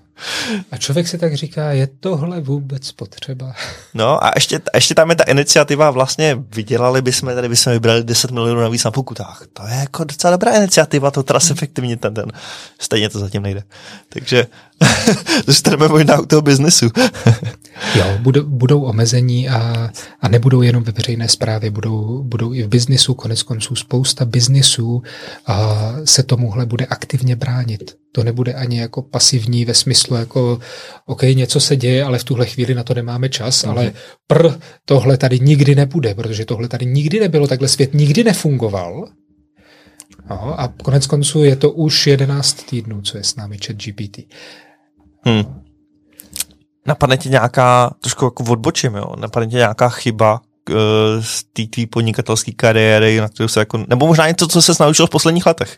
A 0.71 0.77
člověk 0.77 1.09
si 1.09 1.19
tak 1.19 1.35
říká, 1.35 1.73
je 1.73 1.89
tohle 2.01 2.41
vůbec 2.41 2.93
potřeba? 2.93 3.55
No 3.95 4.25
a 4.25 4.33
ještě, 4.35 4.61
ještě 4.75 4.95
tam 4.95 5.11
je 5.11 5.17
ta 5.17 5.25
iniciativa, 5.25 5.91
vlastně 5.91 6.37
vydělali 6.55 7.03
bychom, 7.03 7.35
tady 7.35 7.49
bychom 7.49 7.73
vybrali 7.73 8.05
10 8.05 8.31
milionů 8.31 8.61
navíc 8.61 8.85
na 8.85 8.91
pokutách. 8.91 9.43
To 9.53 9.67
je 9.67 9.75
jako 9.75 10.05
docela 10.05 10.31
dobrá 10.31 10.57
iniciativa, 10.57 11.11
to 11.11 11.23
tras 11.23 11.51
efektivně 11.51 11.97
ten 11.97 12.15
den. 12.15 12.33
Stejně 12.79 13.09
to 13.09 13.19
zatím 13.19 13.43
nejde. 13.43 13.63
Takže 14.09 14.47
zůstaneme 15.47 15.89
možná 15.89 16.21
u 16.21 16.27
toho 16.27 16.43
biznesu. 16.43 16.87
jo, 17.95 18.05
budou, 18.21 18.43
budou 18.43 18.83
omezení 18.83 19.49
a, 19.49 19.91
a 20.21 20.29
nebudou 20.29 20.63
jenom 20.63 20.83
ve 20.83 20.93
veřejné 20.93 21.29
správě, 21.29 21.71
budou, 21.71 22.23
budou 22.23 22.55
i 22.55 22.63
v 22.63 22.69
biznisu, 22.69 23.15
konec 23.15 23.43
konců 23.43 23.77
spousta 23.77 24.25
biznisů 24.25 25.03
a 25.47 25.79
se 26.05 26.23
tomuhle 26.23 26.67
bude 26.67 26.87
aktivně 26.87 27.37
bránit. 27.37 27.97
To 28.13 28.25
nebude 28.25 28.55
ani 28.55 28.81
jako 28.81 29.03
pasivní 29.03 29.65
ve 29.65 29.75
smyslu 29.75 30.17
jako 30.17 30.59
OK, 31.07 31.23
něco 31.23 31.61
se 31.61 31.77
děje, 31.77 32.05
ale 32.05 32.19
v 32.19 32.25
tuhle 32.25 32.47
chvíli 32.47 32.75
na 32.75 32.83
to 32.83 32.95
nemáme 32.95 33.29
čas, 33.29 33.65
mm-hmm. 33.65 33.71
ale 33.71 33.93
pr, 34.27 34.49
tohle 34.85 35.17
tady 35.17 35.41
nikdy 35.41 35.75
nebude, 35.75 36.15
protože 36.15 36.45
tohle 36.45 36.69
tady 36.69 36.87
nikdy 36.87 37.21
nebylo, 37.21 37.47
takhle 37.47 37.69
svět 37.69 37.95
nikdy 37.95 38.25
nefungoval. 38.25 39.09
No, 40.31 40.61
a 40.61 40.69
konec 40.69 41.07
konců 41.07 41.45
je 41.45 41.57
to 41.57 41.71
už 41.71 42.07
11 42.07 42.53
týdnů, 42.71 43.03
co 43.03 43.19
je 43.19 43.25
s 43.25 43.37
námi 43.37 43.59
chat 43.67 43.77
GPT. 43.77 44.19
Hmm. 45.29 45.63
Napadne 46.87 47.17
ti 47.17 47.29
nějaká, 47.29 47.91
trošku 48.01 48.25
jako 48.25 48.45
odbočím, 48.45 48.95
jo, 48.95 49.13
napadne 49.17 49.47
ti 49.47 49.57
nějaká 49.57 49.89
chyba 49.89 50.41
uh, 50.71 50.77
z 51.21 51.45
té 51.45 51.63
tvý 51.67 51.87
podnikatelské 51.87 52.53
kariéry, 52.53 53.21
na 53.21 53.29
kterou 53.29 53.49
se 53.49 53.61
jako, 53.61 53.85
nebo 53.89 54.07
možná 54.07 54.29
něco, 54.29 54.49
co 54.49 54.63
se 54.63 54.73
naučil 54.81 55.07
v 55.07 55.11
posledních 55.11 55.47
letech? 55.47 55.77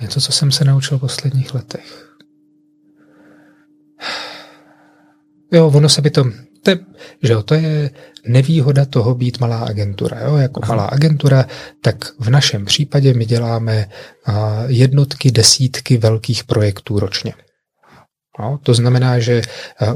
Něco, 0.00 0.20
co 0.20 0.32
jsem 0.32 0.52
se 0.52 0.64
naučil 0.64 0.98
v 0.98 1.00
posledních 1.00 1.54
letech. 1.54 2.08
Jo, 5.52 5.72
ono 5.74 5.88
se 5.88 6.02
by 6.02 6.10
to, 6.10 6.24
to 6.62 6.70
je, 6.70 6.78
že 7.22 7.32
jo, 7.32 7.42
to 7.42 7.54
je 7.54 7.90
nevýhoda 8.26 8.84
toho 8.84 9.14
být 9.14 9.40
malá 9.40 9.58
agentura. 9.58 10.20
Jo? 10.20 10.36
Jako 10.36 10.60
Aha. 10.62 10.74
malá 10.74 10.88
agentura, 10.88 11.44
tak 11.80 11.96
v 12.18 12.30
našem 12.30 12.64
případě 12.64 13.14
my 13.14 13.24
děláme 13.24 13.88
jednotky, 14.66 15.30
desítky 15.30 15.96
velkých 15.96 16.44
projektů 16.44 16.98
ročně. 16.98 17.34
No, 18.42 18.58
to 18.62 18.74
znamená, 18.74 19.18
že 19.18 19.42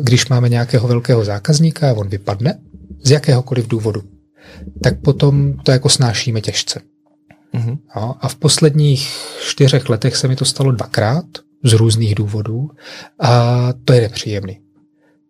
když 0.02 0.28
máme 0.28 0.48
nějakého 0.48 0.88
velkého 0.88 1.24
zákazníka 1.24 1.90
a 1.90 1.94
on 1.94 2.08
vypadne 2.08 2.58
z 3.02 3.10
jakéhokoliv 3.10 3.68
důvodu, 3.68 4.02
tak 4.82 5.00
potom 5.00 5.52
to 5.62 5.70
jako 5.72 5.88
snášíme 5.88 6.40
těžce. 6.40 6.80
Mm-hmm. 7.54 7.78
No, 7.96 8.14
a 8.20 8.28
v 8.28 8.36
posledních 8.36 9.10
čtyřech 9.40 9.88
letech 9.88 10.16
se 10.16 10.28
mi 10.28 10.36
to 10.36 10.44
stalo 10.44 10.72
dvakrát 10.72 11.24
z 11.64 11.72
různých 11.72 12.14
důvodů 12.14 12.70
a 13.18 13.68
to 13.84 13.92
je 13.92 14.00
nepříjemný. 14.00 14.60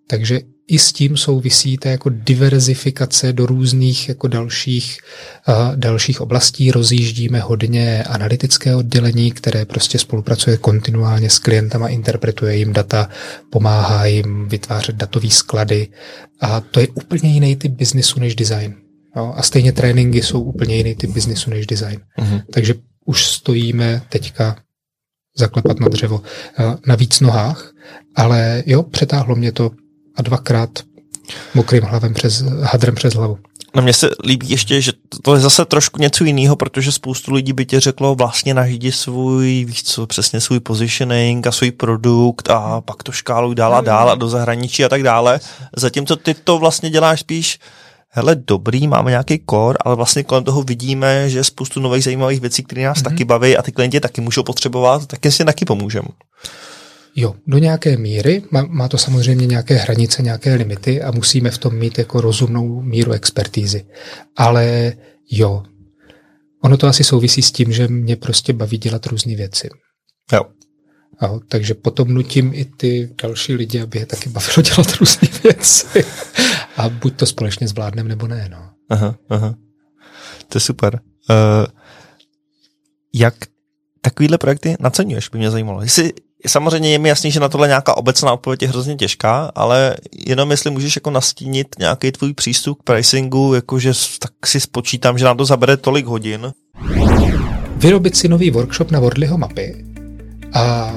Takže 0.06 0.40
i 0.68 0.78
s 0.78 0.92
tím 0.92 1.16
souvisí 1.16 1.78
ta 1.78 1.90
jako 1.90 2.10
diverzifikace 2.10 3.32
do 3.32 3.46
různých 3.46 4.08
jako 4.08 4.28
dalších, 4.28 4.98
uh, 5.48 5.76
dalších 5.76 6.20
oblastí. 6.20 6.70
Rozjíždíme 6.70 7.40
hodně 7.40 8.04
analytické 8.04 8.76
oddělení, 8.76 9.30
které 9.30 9.64
prostě 9.64 9.98
spolupracuje 9.98 10.56
kontinuálně 10.56 11.30
s 11.30 11.38
klientama, 11.38 11.88
interpretuje 11.88 12.56
jim 12.56 12.72
data, 12.72 13.08
pomáhá 13.50 14.06
jim 14.06 14.48
vytvářet 14.48 14.96
datové 14.96 15.30
sklady 15.30 15.88
a 16.40 16.60
to 16.60 16.80
je 16.80 16.88
úplně 16.88 17.34
jiný 17.34 17.56
typ 17.56 17.72
biznisu 17.72 18.20
než 18.20 18.34
design. 18.34 18.74
Jo? 19.16 19.32
A 19.36 19.42
stejně 19.42 19.72
tréninky 19.72 20.22
jsou 20.22 20.42
úplně 20.42 20.76
jiný 20.76 20.94
typ 20.94 21.10
biznisu 21.10 21.50
než 21.50 21.66
design. 21.66 22.00
Uh-huh. 22.18 22.42
Takže 22.52 22.74
už 23.04 23.26
stojíme 23.26 24.02
teďka 24.08 24.56
zaklepat 25.38 25.80
na 25.80 25.88
dřevo 25.88 26.22
na 26.86 26.94
víc 26.94 27.20
nohách, 27.20 27.72
ale 28.14 28.62
jo, 28.66 28.82
přetáhlo 28.82 29.36
mě 29.36 29.52
to 29.52 29.70
a 30.16 30.22
dvakrát 30.22 30.70
mokrým 31.54 31.82
hlavem 31.82 32.14
přes, 32.14 32.42
hadrem 32.42 32.94
přes 32.94 33.14
hlavu. 33.14 33.38
No 33.74 33.82
mně 33.82 33.92
se 33.92 34.10
líbí 34.24 34.50
ještě, 34.50 34.80
že 34.80 34.92
to 35.22 35.34
je 35.34 35.40
zase 35.40 35.64
trošku 35.64 36.02
něco 36.02 36.24
jiného, 36.24 36.56
protože 36.56 36.92
spoustu 36.92 37.32
lidí 37.32 37.52
by 37.52 37.66
tě 37.66 37.80
řeklo 37.80 38.14
vlastně 38.14 38.54
nařídit 38.54 38.92
svůj, 38.92 39.64
víš 39.64 39.82
co, 39.82 40.06
přesně 40.06 40.40
svůj 40.40 40.60
positioning 40.60 41.46
a 41.46 41.52
svůj 41.52 41.70
produkt 41.70 42.50
a 42.50 42.80
pak 42.80 43.02
to 43.02 43.12
škáluj 43.12 43.54
dál 43.54 43.74
a 43.74 43.80
dál 43.80 44.10
a 44.10 44.14
do 44.14 44.28
zahraničí 44.28 44.84
a 44.84 44.88
tak 44.88 45.02
dále. 45.02 45.40
Zatímco 45.76 46.16
ty 46.16 46.34
to 46.34 46.58
vlastně 46.58 46.90
děláš 46.90 47.20
spíš 47.20 47.58
hele, 48.08 48.36
dobrý, 48.36 48.88
máme 48.88 49.10
nějaký 49.10 49.42
core, 49.50 49.78
ale 49.84 49.96
vlastně 49.96 50.24
kolem 50.24 50.44
toho 50.44 50.62
vidíme, 50.62 51.30
že 51.30 51.38
je 51.38 51.44
spoustu 51.44 51.80
nových 51.80 52.04
zajímavých 52.04 52.40
věcí, 52.40 52.62
které 52.62 52.84
nás 52.84 52.98
mm-hmm. 52.98 53.02
taky 53.02 53.24
baví 53.24 53.56
a 53.56 53.62
ty 53.62 53.72
klienti 53.72 54.00
taky 54.00 54.20
můžou 54.20 54.42
potřebovat, 54.42 55.06
tak 55.06 55.18
si 55.28 55.44
taky 55.44 55.64
pomůžeme. 55.64 56.08
Jo, 57.16 57.34
do 57.46 57.58
nějaké 57.58 57.96
míry. 57.96 58.42
Má, 58.50 58.62
má 58.62 58.88
to 58.88 58.98
samozřejmě 58.98 59.46
nějaké 59.46 59.74
hranice, 59.74 60.22
nějaké 60.22 60.54
limity 60.54 61.02
a 61.02 61.10
musíme 61.10 61.50
v 61.50 61.58
tom 61.58 61.74
mít 61.74 61.98
jako 61.98 62.20
rozumnou 62.20 62.82
míru 62.82 63.12
expertízy. 63.12 63.86
Ale 64.36 64.92
jo, 65.30 65.62
ono 66.62 66.76
to 66.76 66.86
asi 66.86 67.04
souvisí 67.04 67.42
s 67.42 67.52
tím, 67.52 67.72
že 67.72 67.88
mě 67.88 68.16
prostě 68.16 68.52
baví 68.52 68.78
dělat 68.78 69.06
různé 69.06 69.36
věci. 69.36 69.68
Jo. 70.32 70.42
Jo, 71.22 71.40
takže 71.48 71.74
potom 71.74 72.08
nutím 72.08 72.50
i 72.54 72.64
ty 72.64 73.10
další 73.22 73.54
lidi, 73.54 73.80
aby 73.80 73.98
je 73.98 74.06
taky 74.06 74.28
bavilo 74.28 74.62
dělat 74.62 74.96
různé 75.00 75.28
věci. 75.42 76.04
A 76.76 76.88
buď 76.88 77.16
to 77.16 77.26
společně 77.26 77.68
zvládneme, 77.68 78.08
nebo 78.08 78.26
ne. 78.26 78.48
No. 78.50 78.70
Aha, 78.90 79.18
aha. 79.28 79.54
To 80.48 80.56
je 80.56 80.60
super. 80.60 81.00
Uh, 81.30 81.36
jak 83.14 83.34
takovýhle 84.00 84.38
projekty 84.38 84.76
naceňuješ, 84.80 85.28
by 85.28 85.38
mě 85.38 85.50
zajímalo. 85.50 85.82
Jestli, 85.82 86.12
samozřejmě 86.46 86.90
je 86.90 86.98
mi 86.98 87.08
jasný, 87.08 87.30
že 87.30 87.40
na 87.40 87.48
tohle 87.48 87.68
nějaká 87.68 87.96
obecná 87.96 88.32
odpověď 88.32 88.62
je 88.62 88.68
hrozně 88.68 88.96
těžká, 88.96 89.52
ale 89.54 89.96
jenom 90.26 90.50
jestli 90.50 90.70
můžeš 90.70 90.96
jako 90.96 91.10
nastínit 91.10 91.66
nějaký 91.78 92.12
tvůj 92.12 92.34
přístup 92.34 92.78
k 92.80 92.82
pricingu, 92.82 93.54
jakože 93.54 93.92
tak 94.18 94.46
si 94.46 94.60
spočítám, 94.60 95.18
že 95.18 95.24
nám 95.24 95.36
to 95.36 95.44
zabere 95.44 95.76
tolik 95.76 96.06
hodin. 96.06 96.52
Vyrobit 97.76 98.16
si 98.16 98.28
nový 98.28 98.50
workshop 98.50 98.90
na 98.90 99.00
Wordlyho 99.00 99.38
mapy 99.38 99.84
a 100.52 100.94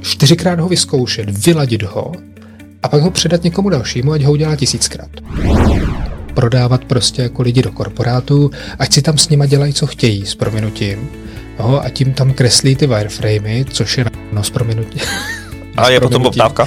čtyřikrát 0.00 0.60
ho 0.60 0.68
vyzkoušet, 0.68 1.46
vyladit 1.46 1.82
ho 1.82 2.12
a 2.82 2.88
pak 2.88 3.02
ho 3.02 3.10
předat 3.10 3.44
někomu 3.44 3.68
dalšímu, 3.68 4.12
ať 4.12 4.22
ho 4.22 4.32
udělá 4.32 4.56
tisíckrát. 4.56 5.10
Prodávat 6.34 6.84
prostě 6.84 7.22
jako 7.22 7.42
lidi 7.42 7.62
do 7.62 7.72
korporátu, 7.72 8.50
ať 8.78 8.92
si 8.92 9.02
tam 9.02 9.18
s 9.18 9.28
nima 9.28 9.46
dělají, 9.46 9.72
co 9.72 9.86
chtějí, 9.86 10.26
s 10.26 10.34
prominutím. 10.34 11.23
No, 11.58 11.84
a 11.84 11.88
tím 11.88 12.12
tam 12.12 12.32
kreslí 12.32 12.76
ty 12.76 12.86
wireframey, 12.86 13.64
což 13.64 13.98
je 13.98 14.04
no 14.32 14.42
s 14.42 14.50
prominutím. 14.50 15.02
A 15.76 15.90
je 15.90 16.00
potom 16.00 16.22
poptávka? 16.22 16.66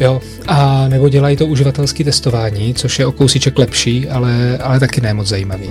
Jo, 0.00 0.20
a 0.46 0.88
nebo 0.88 1.08
dělají 1.08 1.36
to 1.36 1.46
uživatelské 1.46 2.04
testování, 2.04 2.74
což 2.74 2.98
je 2.98 3.06
o 3.06 3.12
kousíček 3.12 3.58
lepší, 3.58 4.08
ale, 4.08 4.58
ale 4.58 4.80
taky 4.80 5.00
ne 5.00 5.14
moc 5.14 5.26
zajímavý. 5.26 5.70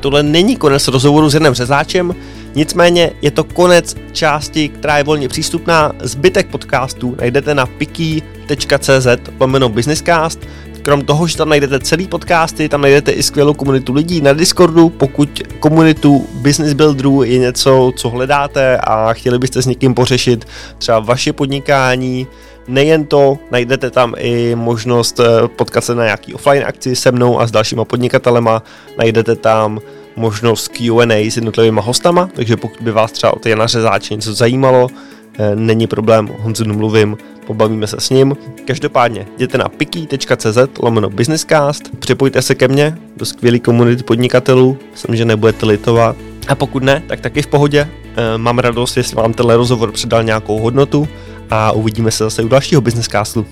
Tohle 0.00 0.22
není 0.22 0.56
konec 0.56 0.88
rozhovoru 0.88 1.30
s 1.30 1.34
Janem 1.34 1.54
Řezáčem, 1.54 2.14
nicméně 2.54 3.10
je 3.22 3.30
to 3.30 3.44
konec 3.44 3.96
části, 4.12 4.68
která 4.68 4.98
je 4.98 5.04
volně 5.04 5.28
přístupná. 5.28 5.92
Zbytek 6.00 6.46
podcastů 6.46 7.16
najdete 7.20 7.54
na 7.54 7.66
piki.cz 7.66 9.06
lomeno 9.40 9.68
businesscast. 9.68 10.40
Krom 10.82 11.04
toho, 11.04 11.26
že 11.26 11.36
tam 11.36 11.48
najdete 11.48 11.80
celý 11.80 12.08
podcasty, 12.08 12.68
tam 12.68 12.80
najdete 12.80 13.12
i 13.12 13.22
skvělou 13.22 13.54
komunitu 13.54 13.92
lidí 13.92 14.20
na 14.20 14.32
Discordu. 14.32 14.88
Pokud 14.88 15.42
komunitu 15.60 16.26
business 16.34 16.72
builderů 16.72 17.22
je 17.22 17.38
něco, 17.38 17.92
co 17.96 18.08
hledáte 18.08 18.78
a 18.78 19.12
chtěli 19.12 19.38
byste 19.38 19.62
s 19.62 19.66
někým 19.66 19.94
pořešit 19.94 20.44
třeba 20.78 20.98
vaše 20.98 21.32
podnikání, 21.32 22.26
Nejen 22.68 23.06
to, 23.06 23.38
najdete 23.50 23.90
tam 23.90 24.14
i 24.18 24.54
možnost 24.54 25.20
eh, 25.20 25.48
potkat 25.48 25.84
se 25.84 25.94
na 25.94 26.04
nějaký 26.04 26.34
offline 26.34 26.64
akci 26.64 26.96
se 26.96 27.12
mnou 27.12 27.40
a 27.40 27.46
s 27.46 27.50
dalšíma 27.50 27.84
podnikatelema, 27.84 28.62
najdete 28.98 29.36
tam 29.36 29.80
možnost 30.16 30.68
Q&A 30.68 31.30
s 31.30 31.36
jednotlivými 31.36 31.80
hostama, 31.84 32.28
takže 32.34 32.56
pokud 32.56 32.82
by 32.82 32.92
vás 32.92 33.12
třeba 33.12 33.34
o 33.34 33.38
té 33.38 33.50
Jana 33.50 33.66
Řezáče 33.66 34.14
něco 34.14 34.34
zajímalo, 34.34 34.88
není 35.54 35.86
problém, 35.86 36.28
Honzu 36.38 36.64
mluvím, 36.64 37.16
pobavíme 37.46 37.86
se 37.86 37.96
s 38.00 38.10
ním. 38.10 38.36
Každopádně 38.66 39.26
jděte 39.36 39.58
na 39.58 39.68
piki.cz 39.68 40.58
lomeno 40.80 41.10
businesscast, 41.10 41.90
připojte 41.98 42.42
se 42.42 42.54
ke 42.54 42.68
mně 42.68 42.98
do 43.16 43.26
skvělé 43.26 43.58
komunity 43.58 44.02
podnikatelů, 44.02 44.78
myslím, 44.92 45.16
že 45.16 45.24
nebudete 45.24 45.66
litovat. 45.66 46.16
A 46.48 46.54
pokud 46.54 46.82
ne, 46.82 47.02
tak 47.06 47.20
taky 47.20 47.42
v 47.42 47.46
pohodě. 47.46 47.88
Eh, 48.16 48.38
mám 48.38 48.58
radost, 48.58 48.96
jestli 48.96 49.16
vám 49.16 49.32
tenhle 49.32 49.56
rozhovor 49.56 49.92
předal 49.92 50.22
nějakou 50.22 50.58
hodnotu, 50.58 51.08
a 51.52 51.72
uvidíme 51.72 52.10
se 52.10 52.24
zase 52.24 52.42
u 52.42 52.48
dalšího 52.48 52.80
Business 52.80 53.08
Castu. 53.08 53.46